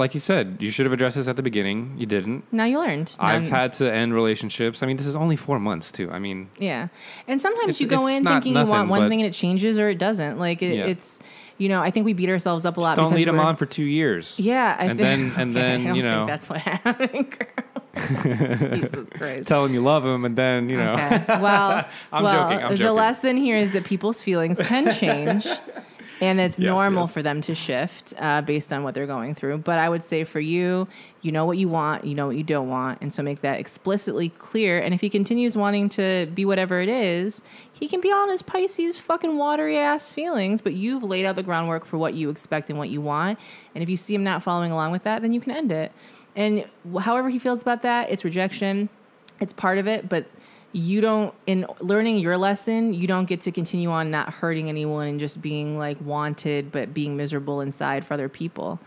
[0.00, 1.94] Like you said, you should have addressed this at the beginning.
[1.98, 2.44] You didn't.
[2.52, 3.12] Now you learned.
[3.18, 4.82] Now I've you- had to end relationships.
[4.82, 6.10] I mean, this is only four months too.
[6.10, 6.88] I mean, Yeah.
[7.28, 9.20] And sometimes It's- you go it's in not thinking you want nothing, one but- thing
[9.20, 10.38] and it changes or it doesn't.
[10.38, 10.86] Like it, Yeah.
[10.86, 11.20] it's,
[11.58, 12.96] you know, I think we beat ourselves up a lot.
[12.96, 14.34] don't because lead them we're- on for two years.
[14.38, 16.58] Yeah, I And think, then- and okay, then, I don't you think know- that's what
[16.70, 17.36] happened.
[17.38, 17.74] girl.
[18.74, 19.48] Jesus Christ.
[19.48, 20.92] Tell them you love them, and then you know.
[20.94, 21.24] Okay.
[21.40, 22.94] Well, I'm well, joking, I'm the joking.
[22.96, 25.46] lesson here is that people's feelings can change,
[26.20, 27.12] and it's Yes, normal yes.
[27.12, 29.58] for them to shift uh, based on what they're going through.
[29.58, 30.86] But I would say for you,
[31.22, 33.58] you know what you want, you know what you don't want, and so make that
[33.58, 34.78] explicitly clear.
[34.78, 38.42] And if he continues wanting to be whatever it is, he can be on his
[38.42, 40.60] Pisces fucking watery ass feelings.
[40.60, 43.38] But you've laid out the groundwork for what you expect and what you want.
[43.74, 45.92] And if you see him not following along with that, then you can end it.
[46.36, 46.64] And
[47.00, 48.88] however he feels about that, it's rejection
[49.40, 50.26] it's part of it, but
[50.72, 55.08] you don't in learning your lesson, you don't get to continue on not hurting anyone
[55.08, 58.78] and just being like wanted but being miserable inside for other people.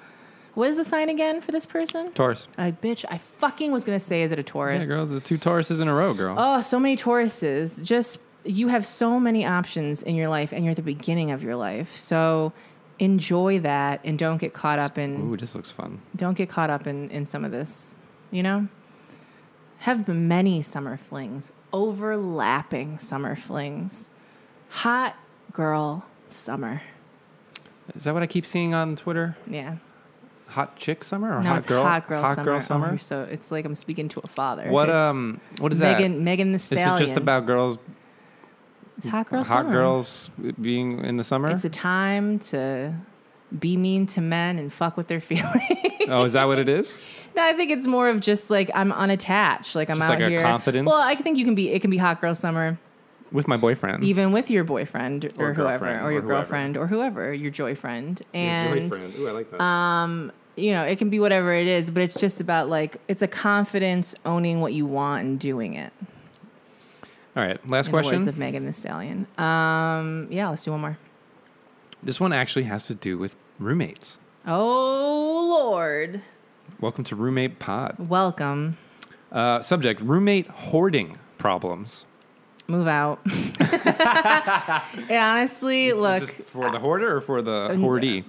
[0.54, 2.12] What is the sign again for this person?
[2.14, 2.48] Taurus.
[2.58, 4.80] I bitch, I fucking was gonna say is it a Taurus?
[4.82, 6.36] Yeah, girl, the two Tauruses in a row, girl.
[6.38, 7.84] Oh, so many Tauruses.
[7.84, 11.44] Just you have so many options in your life and you're at the beginning of
[11.44, 11.98] your life.
[11.98, 12.54] So
[13.00, 16.02] enjoy that and don't get caught up in Ooh, this looks fun.
[16.16, 17.96] don't get caught up in, in some of this,
[18.32, 18.68] you know?
[19.84, 24.10] Have many summer flings, overlapping summer flings.
[24.70, 25.14] Hot
[25.52, 26.82] girl summer.
[27.94, 29.36] Is that what I keep seeing on Twitter?
[29.46, 29.76] Yeah.
[30.48, 31.84] Hot chick summer or no, hot girl?
[31.84, 32.46] hot girl hot summer.
[32.46, 32.90] girl Oh, summer.
[32.92, 34.70] you're so it's like I'm speaking to a father.
[34.70, 35.42] what It's um?
[35.60, 36.22] What is Megan that?
[36.24, 36.94] Megan the Stallion.
[36.94, 37.78] Is it just about girls,
[38.98, 39.72] it's hot girl hot summer.
[39.74, 40.30] girls
[40.62, 41.50] being in the summer?
[41.50, 42.94] It's a time to
[43.60, 45.64] be mean to men and fuck with their feelings.
[46.08, 46.98] oh, is that what it is?
[47.36, 49.76] No, I think it's more of just like I'm unattached.
[49.76, 50.42] Like I'm Just out like a here.
[50.42, 50.86] confidence?
[50.88, 51.70] Well, I think you can be.
[51.72, 52.78] It can be hot girl summer,
[53.32, 54.04] With my boyfriend.
[54.04, 56.28] even with your boyfriend or, Or whoever, girlfriend, or your whoever.
[56.40, 59.62] girlfriend or whoever, your joyfriend, and Ooh, I like that.
[59.62, 61.90] um, you know, it can be whatever it is.
[61.92, 65.92] But it's just about like it's a confidence owning what you want and doing it.
[67.36, 68.30] All right, last in the words question.
[68.30, 69.26] of Megan the Stallion.
[69.40, 70.98] Um, yeah, let's do one more.
[72.04, 74.18] This one actually has to do with roommates.
[74.46, 76.22] Oh Lord,
[76.80, 77.96] Welcome to Roommate Pod.
[77.98, 78.78] welcome.
[79.32, 82.06] Uh, subject: Roommate hoarding problems.
[82.68, 83.20] Move out.
[83.60, 88.24] and honestly, look, is this for the hoarder or for the Uh, hoardee?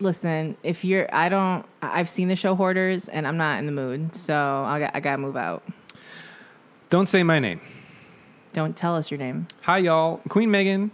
[0.00, 0.56] listen.
[0.62, 1.64] If you're, I don't.
[1.82, 5.00] I've seen the show Hoarders, and I'm not in the mood, so I got, I
[5.00, 5.62] gotta move out.
[6.90, 7.60] Don't say my name.
[8.52, 9.46] Don't tell us your name.
[9.62, 10.20] Hi, y'all.
[10.28, 10.90] Queen Meghan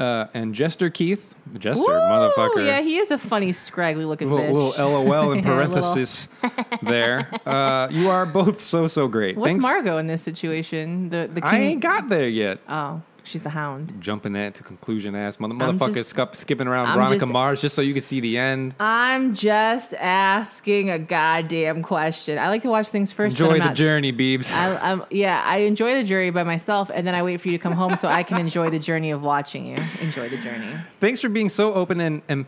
[0.00, 1.34] uh, and Jester Keith.
[1.58, 1.90] Jester, Woo!
[1.92, 2.66] motherfucker.
[2.66, 6.28] Yeah, he is a funny, scraggly looking little, LOL in parenthesis
[6.82, 7.28] there.
[7.46, 9.36] Uh, you are both so so great.
[9.36, 9.62] What's Thanks.
[9.62, 11.10] Margot in this situation?
[11.10, 11.50] The the king.
[11.50, 12.60] I ain't got there yet.
[12.68, 13.94] Oh, she's the hound.
[14.00, 17.60] Jumping that to conclusion ass mother motherfucker just- scup- skipping around I'm Veronica just- Mars
[17.60, 18.74] just so you can see the end.
[18.78, 22.38] I'm just asking a goddamn question.
[22.38, 23.40] I like to watch things first.
[23.40, 24.52] Enjoy the not- journey, Beebs.
[24.54, 27.58] I, I'm, yeah, I enjoy the journey by myself, and then I wait for you
[27.58, 29.78] to come home so I can enjoy the journey of watching you.
[30.00, 30.68] Enjoy the journey.
[31.00, 32.46] Thanks for being so open and, and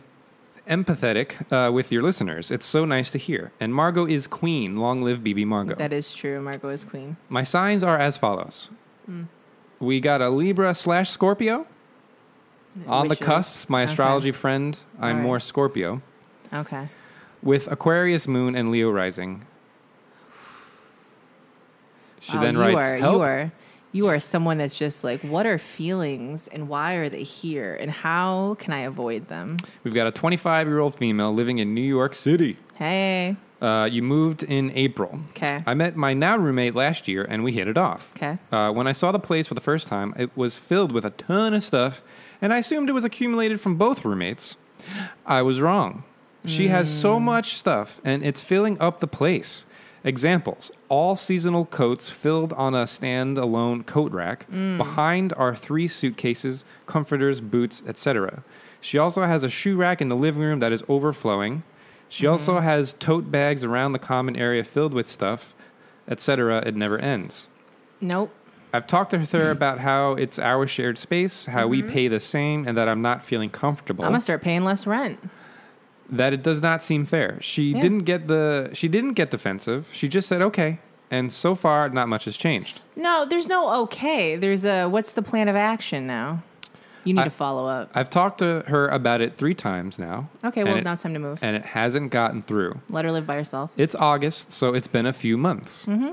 [0.69, 2.51] empathetic uh, with your listeners.
[2.51, 3.51] It's so nice to hear.
[3.59, 4.77] And Margot is queen.
[4.77, 5.75] Long live BB Margot.
[5.75, 6.39] That is true.
[6.41, 7.17] Margot is queen.
[7.29, 8.69] My signs are as follows.
[9.05, 9.23] Hmm.
[9.79, 11.65] We got a Libra slash Scorpio.
[12.87, 13.91] On the cusps, my Okay.
[13.91, 15.23] astrology friend, I'm Alright.
[15.23, 16.01] more Scorpio.
[16.53, 16.89] Okay.
[17.41, 19.45] With Aquarius moon and Leo rising.
[22.19, 23.15] She Oh, then you writes, are, Help.
[23.15, 23.51] You are,
[23.93, 27.89] You are someone that's just like, what are feelings and why are they here and
[27.89, 29.57] how can I avoid them?
[29.83, 32.57] We've got a 25 year old female living in New York City.
[32.75, 33.37] Hey.
[33.61, 35.19] Uh, you moved in April.
[35.29, 35.59] Okay.
[35.65, 38.11] I met my now roommate last year and we hit it off.
[38.15, 38.37] Okay.
[38.51, 41.09] Uh, when I saw the place for the first time, it was filled with a
[41.09, 42.01] ton of stuff,
[42.41, 44.57] and I assumed it was accumulated from both roommates.
[45.25, 46.03] I was wrong.
[46.45, 49.65] She has so much stuff, and it's filling up the place.
[50.03, 54.47] Examples all seasonal coats filled on a stand-alone coat rack.
[54.49, 58.43] Behind are three suitcases, comforters, boots, etc.
[58.79, 61.63] She also has a shoe rack in the living room that is overflowing.
[62.09, 62.65] She also mm-hmm.
[62.65, 65.53] has tote bags around the common area filled with stuff,
[66.07, 66.63] etc.
[66.65, 67.47] It never ends.
[67.99, 68.31] Nope.
[68.73, 71.91] I've talked to her about how it's our shared space, how we mm-hmm.
[71.91, 74.05] pay the same, and that I'm not feeling comfortable.
[74.05, 75.19] I'm gonna start paying less rent.
[76.09, 77.37] that it does not seem fair.
[77.41, 77.81] She Yeah.
[77.81, 79.89] didn't get the she didn't get defensive.
[79.91, 80.79] She just said okay.
[81.11, 82.79] And so far not much has changed.
[82.95, 84.37] No, there's no okay.
[84.37, 86.43] There's a what's the plan of action now?
[87.07, 87.89] You need I- to follow up.
[87.95, 90.29] I've talked to her about it 3 times now.
[90.43, 91.39] Okay, well it- now it's time to move.
[91.41, 92.81] And it hasn't gotten through.
[92.89, 93.71] Let her live by herself.
[93.77, 95.85] It's August, so it's been a few months.
[95.85, 96.11] Mm-hmm.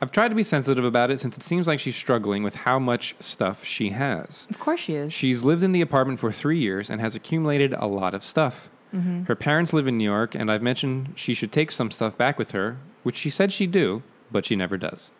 [0.00, 2.78] I've tried to be sensitive about it since it seems like she's struggling with how
[2.78, 4.46] much stuff she has.
[4.48, 5.12] Of course she is.
[5.12, 8.68] She's lived in the apartment for three years and has accumulated a lot of stuff.
[8.94, 9.24] Mm-hmm.
[9.24, 12.38] Her parents live in New York, and I've mentioned she should take some stuff back
[12.38, 15.10] with her, which she said she'd do, but she never does.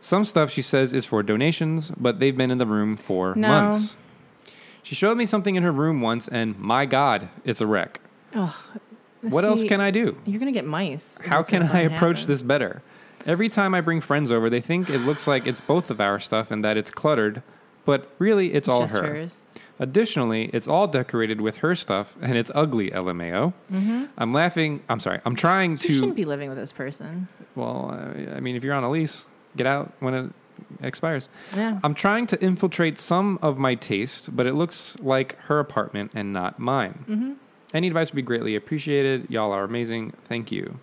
[0.00, 3.46] Some stuff she says is for donations, but they've been in the room for No.
[3.48, 3.94] months.
[4.82, 8.00] She showed me something in her room once, and my God, it's a wreck.
[9.22, 10.16] What else can I do?
[10.24, 11.18] You're gonna get mice.
[11.24, 12.32] How can I approach happen.
[12.32, 12.82] this better?
[13.26, 16.18] Every time I bring friends over, they think it looks like it's both of our
[16.18, 17.42] stuff and that it's cluttered,
[17.84, 19.02] but really it's, all her.
[19.06, 19.46] hers.
[19.78, 23.52] Additionally, it's all decorated with her stuff and it's ugly, LMAO.
[24.16, 24.82] I'm laughing.
[24.88, 25.20] I'm sorry.
[25.24, 25.92] I'm trying Mm-hmm.
[25.92, 27.28] You shouldn't be living with this person.
[27.54, 30.32] Well, I I mean, if you're on a lease, get out when it
[30.82, 31.28] expires.
[31.54, 31.80] Yeah.
[31.82, 36.32] I'm trying to infiltrate some of my taste, but it looks like her apartment and
[36.32, 37.04] not mine.
[37.08, 37.32] Mm-hmm.
[37.72, 39.30] Any advice would be greatly appreciated.
[39.30, 40.12] Y'all are amazing.
[40.28, 40.78] Thank you.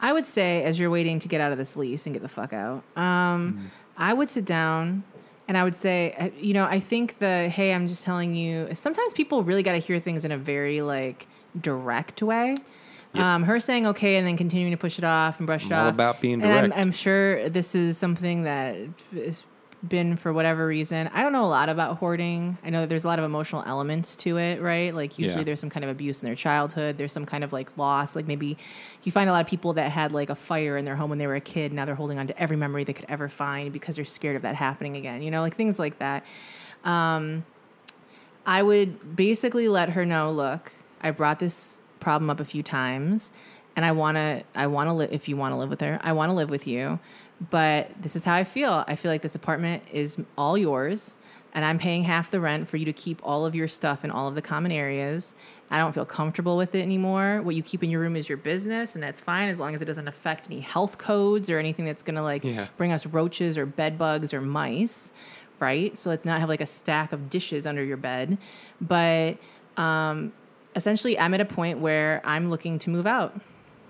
[0.00, 2.28] I would say, as you're waiting to get out of this lease and get the
[2.28, 5.02] fuck out, um, I would sit down
[5.48, 8.68] and I would say, uh, you know, I think the hey, I'm just telling you.
[8.74, 11.26] Sometimes people really got to hear things in a very like
[11.60, 12.54] direct way.
[13.14, 13.24] Yep.
[13.24, 15.78] Um, her saying okay and then continuing to push it off and brush it I'm
[15.80, 15.94] all off.
[15.94, 16.64] about being direct.
[16.64, 16.80] And I'm.
[16.80, 18.76] I'm sure this is something that
[19.14, 19.42] has
[19.88, 21.08] been for whatever reason.
[21.14, 22.58] I don't know a lot about hoarding.
[22.64, 24.92] I know that there's a lot of emotional elements to it, right?
[24.94, 25.44] Like usually Yeah.
[25.44, 26.98] there's some kind of abuse in their childhood.
[26.98, 28.16] There's some kind of like loss.
[28.16, 28.58] Like maybe
[29.04, 31.18] you find a lot of people that had like a fire in their home when
[31.18, 31.72] they were a kid.
[31.72, 34.42] Now they're holding on to every memory they could ever find because they're scared of
[34.42, 35.22] that happening again.
[35.22, 36.24] You know, like things like that.
[36.84, 37.44] Um,
[38.44, 43.30] I would basically let her know, look, I brought this problem up a few times
[43.76, 45.98] and I want to I want to live if you want to live with her.
[46.02, 46.98] I want to live with you.
[47.50, 48.84] But this is how I feel.
[48.88, 51.18] I feel like this apartment is all yours
[51.54, 54.10] and I'm paying half the rent for you to keep all of your stuff in
[54.10, 55.34] all of the common areas.
[55.70, 57.40] I don't feel comfortable with it anymore.
[57.42, 59.80] What you keep in your room is your business and that's fine as long as
[59.82, 62.66] it doesn't affect any health codes or anything that's going to like Yeah.
[62.76, 65.12] bring us roaches or bed bugs or mice,
[65.60, 65.96] right?
[65.96, 68.36] So let's not have like a stack of dishes under your bed.
[68.80, 69.38] But
[69.76, 70.32] um,
[70.78, 73.38] essentially, I'm at a point where I'm looking to move out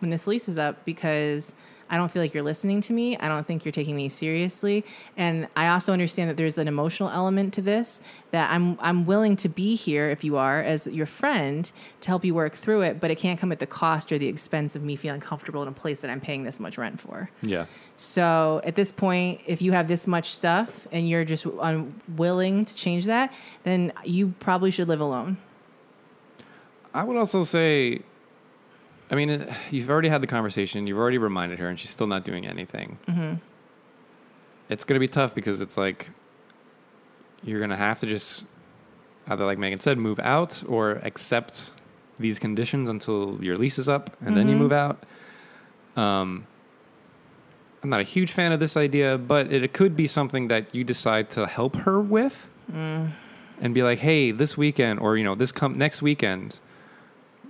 [0.00, 1.54] when this lease is up because
[1.90, 3.16] I don't feel like you're listening to me.
[3.16, 4.84] I don't think you're taking me seriously.
[5.16, 9.36] And I also understand that there's an emotional element to this that I'm I'm willing
[9.36, 11.70] to be here if you are as your friend
[12.00, 14.26] to help you work through it, but it can't come at the cost or the
[14.26, 17.30] expense of me feeling comfortable in a place that I'm paying this much rent for.
[17.42, 17.66] yeah.
[17.96, 22.74] So at this point, if you have this much stuff and you're just unwilling to
[22.74, 23.32] change that,
[23.64, 25.36] then you probably should live alone.
[26.94, 28.00] I would also say,
[29.10, 30.86] I mean, uh, you've already had the conversation.
[30.86, 32.98] You've already reminded her, and she's still not doing anything.
[33.08, 33.34] Mm-hmm.
[34.68, 36.08] It's going to be tough because it's like
[37.42, 38.46] you're going to have to just
[39.28, 41.70] either, like Meghan said, move out or accept
[42.18, 44.58] these conditions until your lease is up, and then you Mhm.
[44.58, 45.02] move out.
[45.96, 46.46] Um,
[47.82, 50.74] I'm not a huge fan of this idea, but it, it could be something that
[50.74, 55.34] you decide to help her with, and be like, "Hey, this weekend, or you know,
[55.36, 56.58] this come next weekend."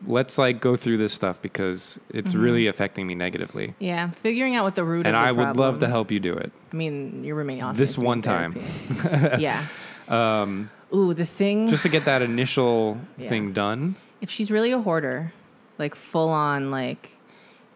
[0.06, 2.40] Let's like go through this stuff because it's Mm-hmm.
[2.40, 3.74] really affecting me negatively.
[3.78, 6.20] Yeah, figuring out what the root And of the I would love to help you
[6.20, 6.52] do it.
[6.72, 9.40] I mean, your roommate also This needs to be in one time.
[9.40, 9.66] yeah.
[10.08, 11.68] Um, Ooh, the thing.
[11.68, 13.28] just to get that initial Yeah.
[13.28, 13.96] thing done.
[14.20, 15.32] if she's really a hoarder,
[15.78, 17.16] like full on, like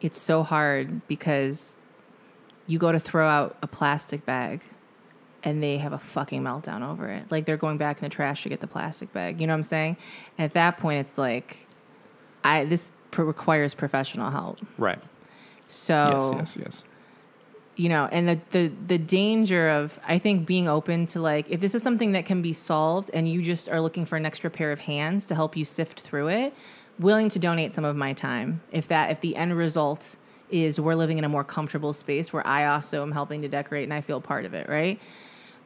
[0.00, 1.76] it's so hard because
[2.66, 4.62] you go to throw out a plastic bag
[5.44, 7.24] and they have a fucking meltdown over it.
[7.30, 9.40] Like they're going back in the trash to get the plastic bag.
[9.40, 9.96] You know what I'm saying?
[10.38, 11.66] And at that point, it's like,
[12.44, 14.58] I this pr- requires professional help.
[14.78, 14.98] Right.
[15.66, 16.84] So yes, yes, yes.
[17.76, 21.60] you know, and the, the the danger of I think being open to like if
[21.60, 24.50] this is something that can be solved and you just are looking for an extra
[24.50, 26.54] pair of hands to help you sift through it,
[26.98, 30.16] willing to donate some of my time if that if the end result
[30.50, 33.84] is we're living in a more comfortable space where I also am helping to decorate
[33.84, 35.00] and I feel part of it, right?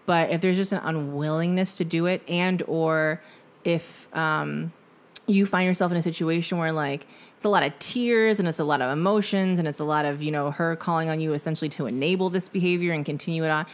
[0.05, 3.20] But if there's just an unwillingness to do it and or
[3.64, 4.72] if um
[5.27, 8.59] you find yourself in a situation where like it's a lot of tears and it's
[8.59, 11.33] a lot of emotions and it's a lot of you know her calling on you
[11.33, 13.66] essentially to enable this behavior and continue it on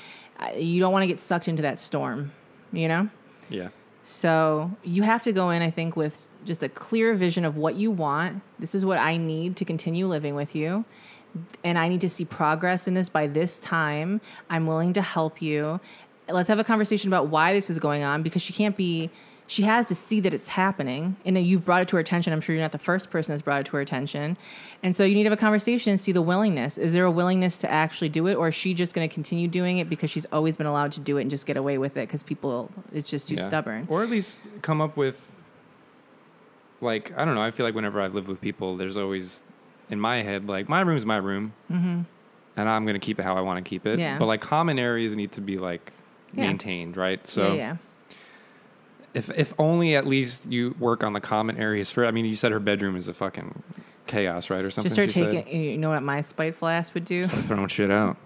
[0.57, 2.33] you don't want to get sucked into that storm
[2.73, 3.09] you know?
[3.51, 3.69] Yeah.
[4.03, 7.77] so you have to go in i think with just a clear vision of what
[7.77, 8.43] you want.
[8.59, 10.85] This is what i need to continue living with you.
[11.65, 13.09] And i need to see progress in this.
[13.09, 15.81] By this time i'm willing to help you.
[16.29, 19.11] Let's have a conversation about why this is going on because she can't be
[19.53, 22.33] she has to see that it's happening and then you've brought it to her attention
[22.33, 24.37] i'm sure you're not the first person that's brought it to her attention
[24.83, 27.11] and so you need to have a conversation and see the willingness is there a
[27.11, 30.11] willingness to actually do it or is she just going to continue doing it because
[30.11, 32.71] she's always been allowed to do it and just get away with it because people
[32.95, 33.47] it's just too Yeah.
[33.47, 35.29] stubborn Or at least come up with,
[36.81, 37.43] like, I don't know.
[37.43, 39.43] I feel like whenever I've lived with people, there's always
[39.91, 41.53] in my head, like, my room's my room.
[41.71, 42.01] Mm-hmm.
[42.57, 43.99] And I'm going to keep it how I want to keep it.
[43.99, 44.19] Yeah.
[44.19, 45.93] But, like, common areas need to be, like,
[46.35, 46.47] Yeah.
[46.49, 47.25] maintained, right?
[47.27, 47.77] So, yeah, yeah.
[49.15, 52.35] If if only at least you work on the common areas for, I mean, you
[52.35, 53.63] said her bedroom is a fucking
[54.07, 54.65] chaos, right?
[54.65, 54.89] Or something.
[54.89, 55.45] Just start she said?
[55.47, 55.61] taking.
[55.63, 57.25] You know what my spiteful ass would do?
[57.25, 58.17] Start throwing shit out.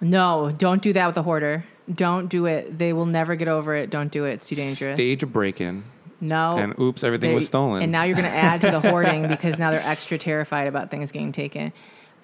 [0.00, 1.64] No, don't do that with a hoarder.
[1.92, 2.76] Don't do it.
[2.78, 3.90] They will never get over it.
[3.90, 4.32] Don't do it.
[4.34, 4.96] It's too dangerous.
[4.96, 5.84] Stage a break in.
[6.20, 6.56] no.
[6.56, 7.82] And oops, everything They- was stolen.
[7.82, 10.90] And now you're going to add to the hoarding because now they're extra terrified about
[10.90, 11.72] things getting taken.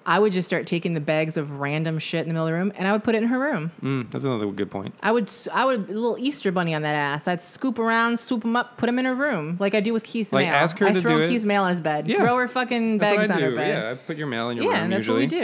[0.09, 2.57] I would just start taking the bags of random shit in the middle of the
[2.57, 3.71] room and I would put it in her room.
[3.83, 4.95] Mm, that's another good point.
[5.03, 7.27] I would, I would, a little Easter bunny on that ass.
[7.27, 10.03] I'd scoop around, swoop them up, put them in her room, like I do with
[10.03, 10.55] Keith's Like, mail.
[10.55, 11.29] ask her I to throw do it.
[11.29, 12.07] Keith's mail on his bed.
[12.07, 12.17] Yeah.
[12.17, 13.67] Throw her fucking That's bags on her bed.
[13.67, 14.71] Yeah, I put your mail in your room.
[14.73, 15.25] Yeah, room and that's usually.
[15.27, 15.39] what we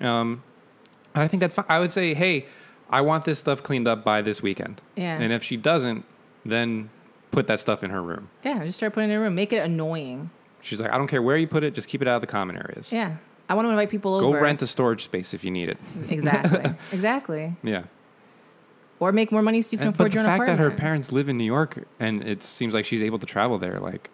[0.00, 0.06] do.
[0.06, 0.42] Um,
[1.14, 1.64] and I think that's fine.
[1.70, 2.44] I would say, hey,
[2.90, 4.82] I want this stuff cleaned up by this weekend.
[4.96, 5.18] Yeah.
[5.18, 6.04] And if she doesn't,
[6.44, 6.90] then
[7.30, 8.28] put that stuff in her room.
[8.44, 9.34] Yeah, just start putting it in her room.
[9.34, 10.30] Make it annoying.
[10.60, 12.26] She's like, I don't care where you put it, just keep it out of the
[12.26, 12.92] common areas.
[12.92, 13.16] Yeah.
[13.48, 14.20] I want to invite people over.
[14.22, 14.40] Go over.
[14.40, 15.78] rent a storage space if you need it.
[16.10, 16.74] Exactly.
[16.92, 17.56] exactly.
[17.62, 17.84] Yeah.
[19.00, 20.58] Or make more money so you can And- afford but the your own fact that
[20.58, 20.80] her apartment.
[20.80, 24.10] parents live in New York and it seems like she's able to travel there, like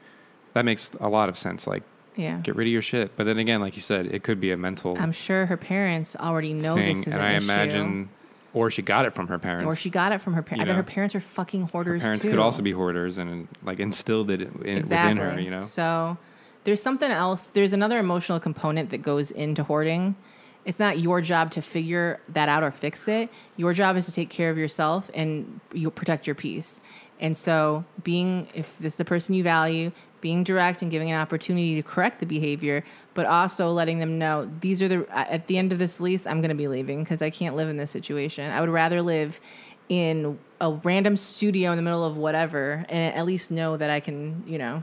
[0.53, 1.67] that makes a lot of sense.
[1.67, 1.83] Like,
[2.17, 2.39] Yeah.
[2.43, 3.17] get rid of your shit.
[3.17, 6.15] But then again, like you said, it could be a mental I'm sure her parents
[6.17, 7.45] already know thing, this is and an I issue.
[7.45, 8.09] imagine,
[8.53, 9.67] or she got it from her parents.
[9.67, 10.63] or she got it from her parents.
[10.63, 10.73] I know.
[10.73, 12.31] bet her parents are fucking Her hoarders parents too.
[12.31, 15.15] could also be hoarders and like instilled it in, exactly.
[15.19, 15.41] within her.
[15.41, 15.61] You know.
[15.61, 16.19] So
[16.65, 17.47] there's something else.
[17.47, 20.17] There's another emotional component that goes into hoarding.
[20.65, 23.29] It's not your job to figure that out or fix it.
[23.57, 26.81] Your job is to take care of yourself and you protect your peace.
[27.21, 31.21] And so, being if this is the person you value, being direct and giving an
[31.21, 35.59] opportunity to correct the behavior, but also letting them know these are the at the
[35.59, 37.91] end of this lease, I'm going to be leaving because I can't live in this
[37.91, 38.51] situation.
[38.51, 39.41] I would rather live
[39.89, 44.01] in a random studio in the middle of whatever and at least know that I
[44.01, 44.83] can, you know,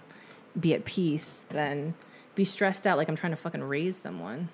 [0.59, 1.93] be at peace than
[2.35, 4.49] be stressed out like I'm trying to fucking raise someone,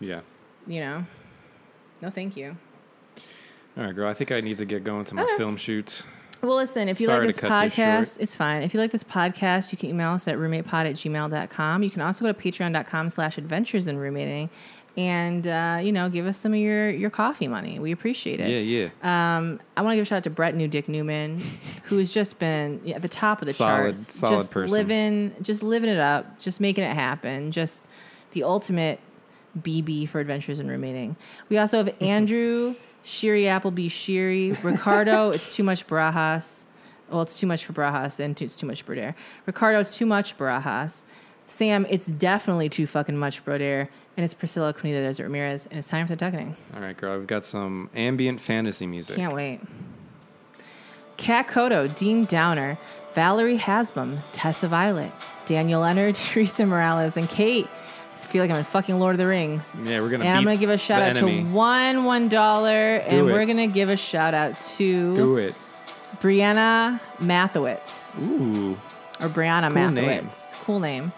[0.00, 0.20] Yeah.
[0.66, 1.06] you know?
[2.02, 2.56] No, thank you.
[3.76, 4.08] All right, girl.
[4.08, 6.02] I think I need to get going to my film shoot.
[6.42, 8.62] Well, listen, if you Sorry like this cut this podcast, it's fine.
[8.62, 11.82] If you like this podcast, you can email us at roommatepod at gmail.com.
[11.82, 14.50] You can also go to patreon.com slash adventures in roommating
[14.96, 17.78] and, uh, you know, give us some of your, your coffee money.
[17.78, 18.48] We appreciate it.
[18.48, 19.36] Yeah, yeah.
[19.36, 21.40] Um, I want to give a shout out to Brett New Dick Newman,
[21.84, 24.14] who has just been at the top of the Solid- charts.
[24.14, 24.72] solid just person.
[24.72, 27.50] living, just living it up, just making it happen.
[27.50, 27.88] Just
[28.32, 29.00] the ultimate
[29.60, 31.16] BB for Adventures in Roommating.
[31.48, 32.74] We also have Andrew
[33.04, 35.30] Shiri Appleby Shiri Ricardo.
[35.32, 36.64] it's too much Barajas.
[37.10, 39.14] Well, it's too much for Barajas and it's too much Broder.
[39.46, 41.02] Ricardo, it's too much Barajas.
[41.46, 43.88] Sam, it's definitely too fucking much Broder.
[44.16, 45.66] And it's Priscilla Quinita Desert Ramirez.
[45.66, 46.56] And it's time for the tuckening.
[46.74, 47.18] All right, girl.
[47.18, 49.16] We've got some ambient fantasy music.
[49.16, 49.60] Can't wait.
[51.16, 52.78] Kat Koto, Dean Downer,
[53.14, 55.10] Valerie Hasbum, Tessa Violet,
[55.46, 57.68] Daniel Leonard, Teresa Morales, and Kate.
[58.12, 59.76] I feel like I'm in fucking Lord of the Rings.
[59.84, 60.24] Yeah, we're gonna.
[60.24, 61.42] And I'm gonna give a shout out enemy.
[61.42, 63.22] to one one dollar, and it.
[63.32, 65.54] we're gonna give a shout out to Do it.
[66.20, 68.72] Brianna Mathowitz Ooh,
[69.20, 70.24] or Brianna Cool name.
[70.24, 70.64] Mathowitz.
[70.64, 71.12] Cool name.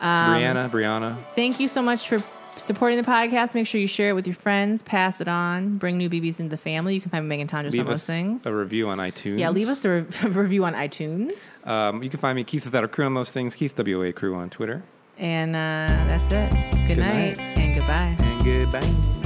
[0.00, 1.16] Um, Brianna, Brianna.
[1.34, 2.22] Thank you so much for
[2.56, 3.54] supporting the podcast.
[3.54, 6.50] Make sure you share it with your friends, pass it on, bring new BBs into
[6.50, 6.94] the family.
[6.94, 8.46] You can find me Meghan Tonjes on Leave those things.
[8.46, 9.38] a review on iTunes.
[9.40, 11.66] Yeah, leave us a re- review on iTunes.
[11.66, 13.54] Um, you can find me Keith Without a Crew on those things.
[13.56, 14.82] Keith WA Crew on Twitter.
[15.18, 16.50] And uh, that's it.
[16.86, 17.58] Good, Good night night.
[17.58, 18.16] and goodbye.
[18.18, 19.23] And goodbye.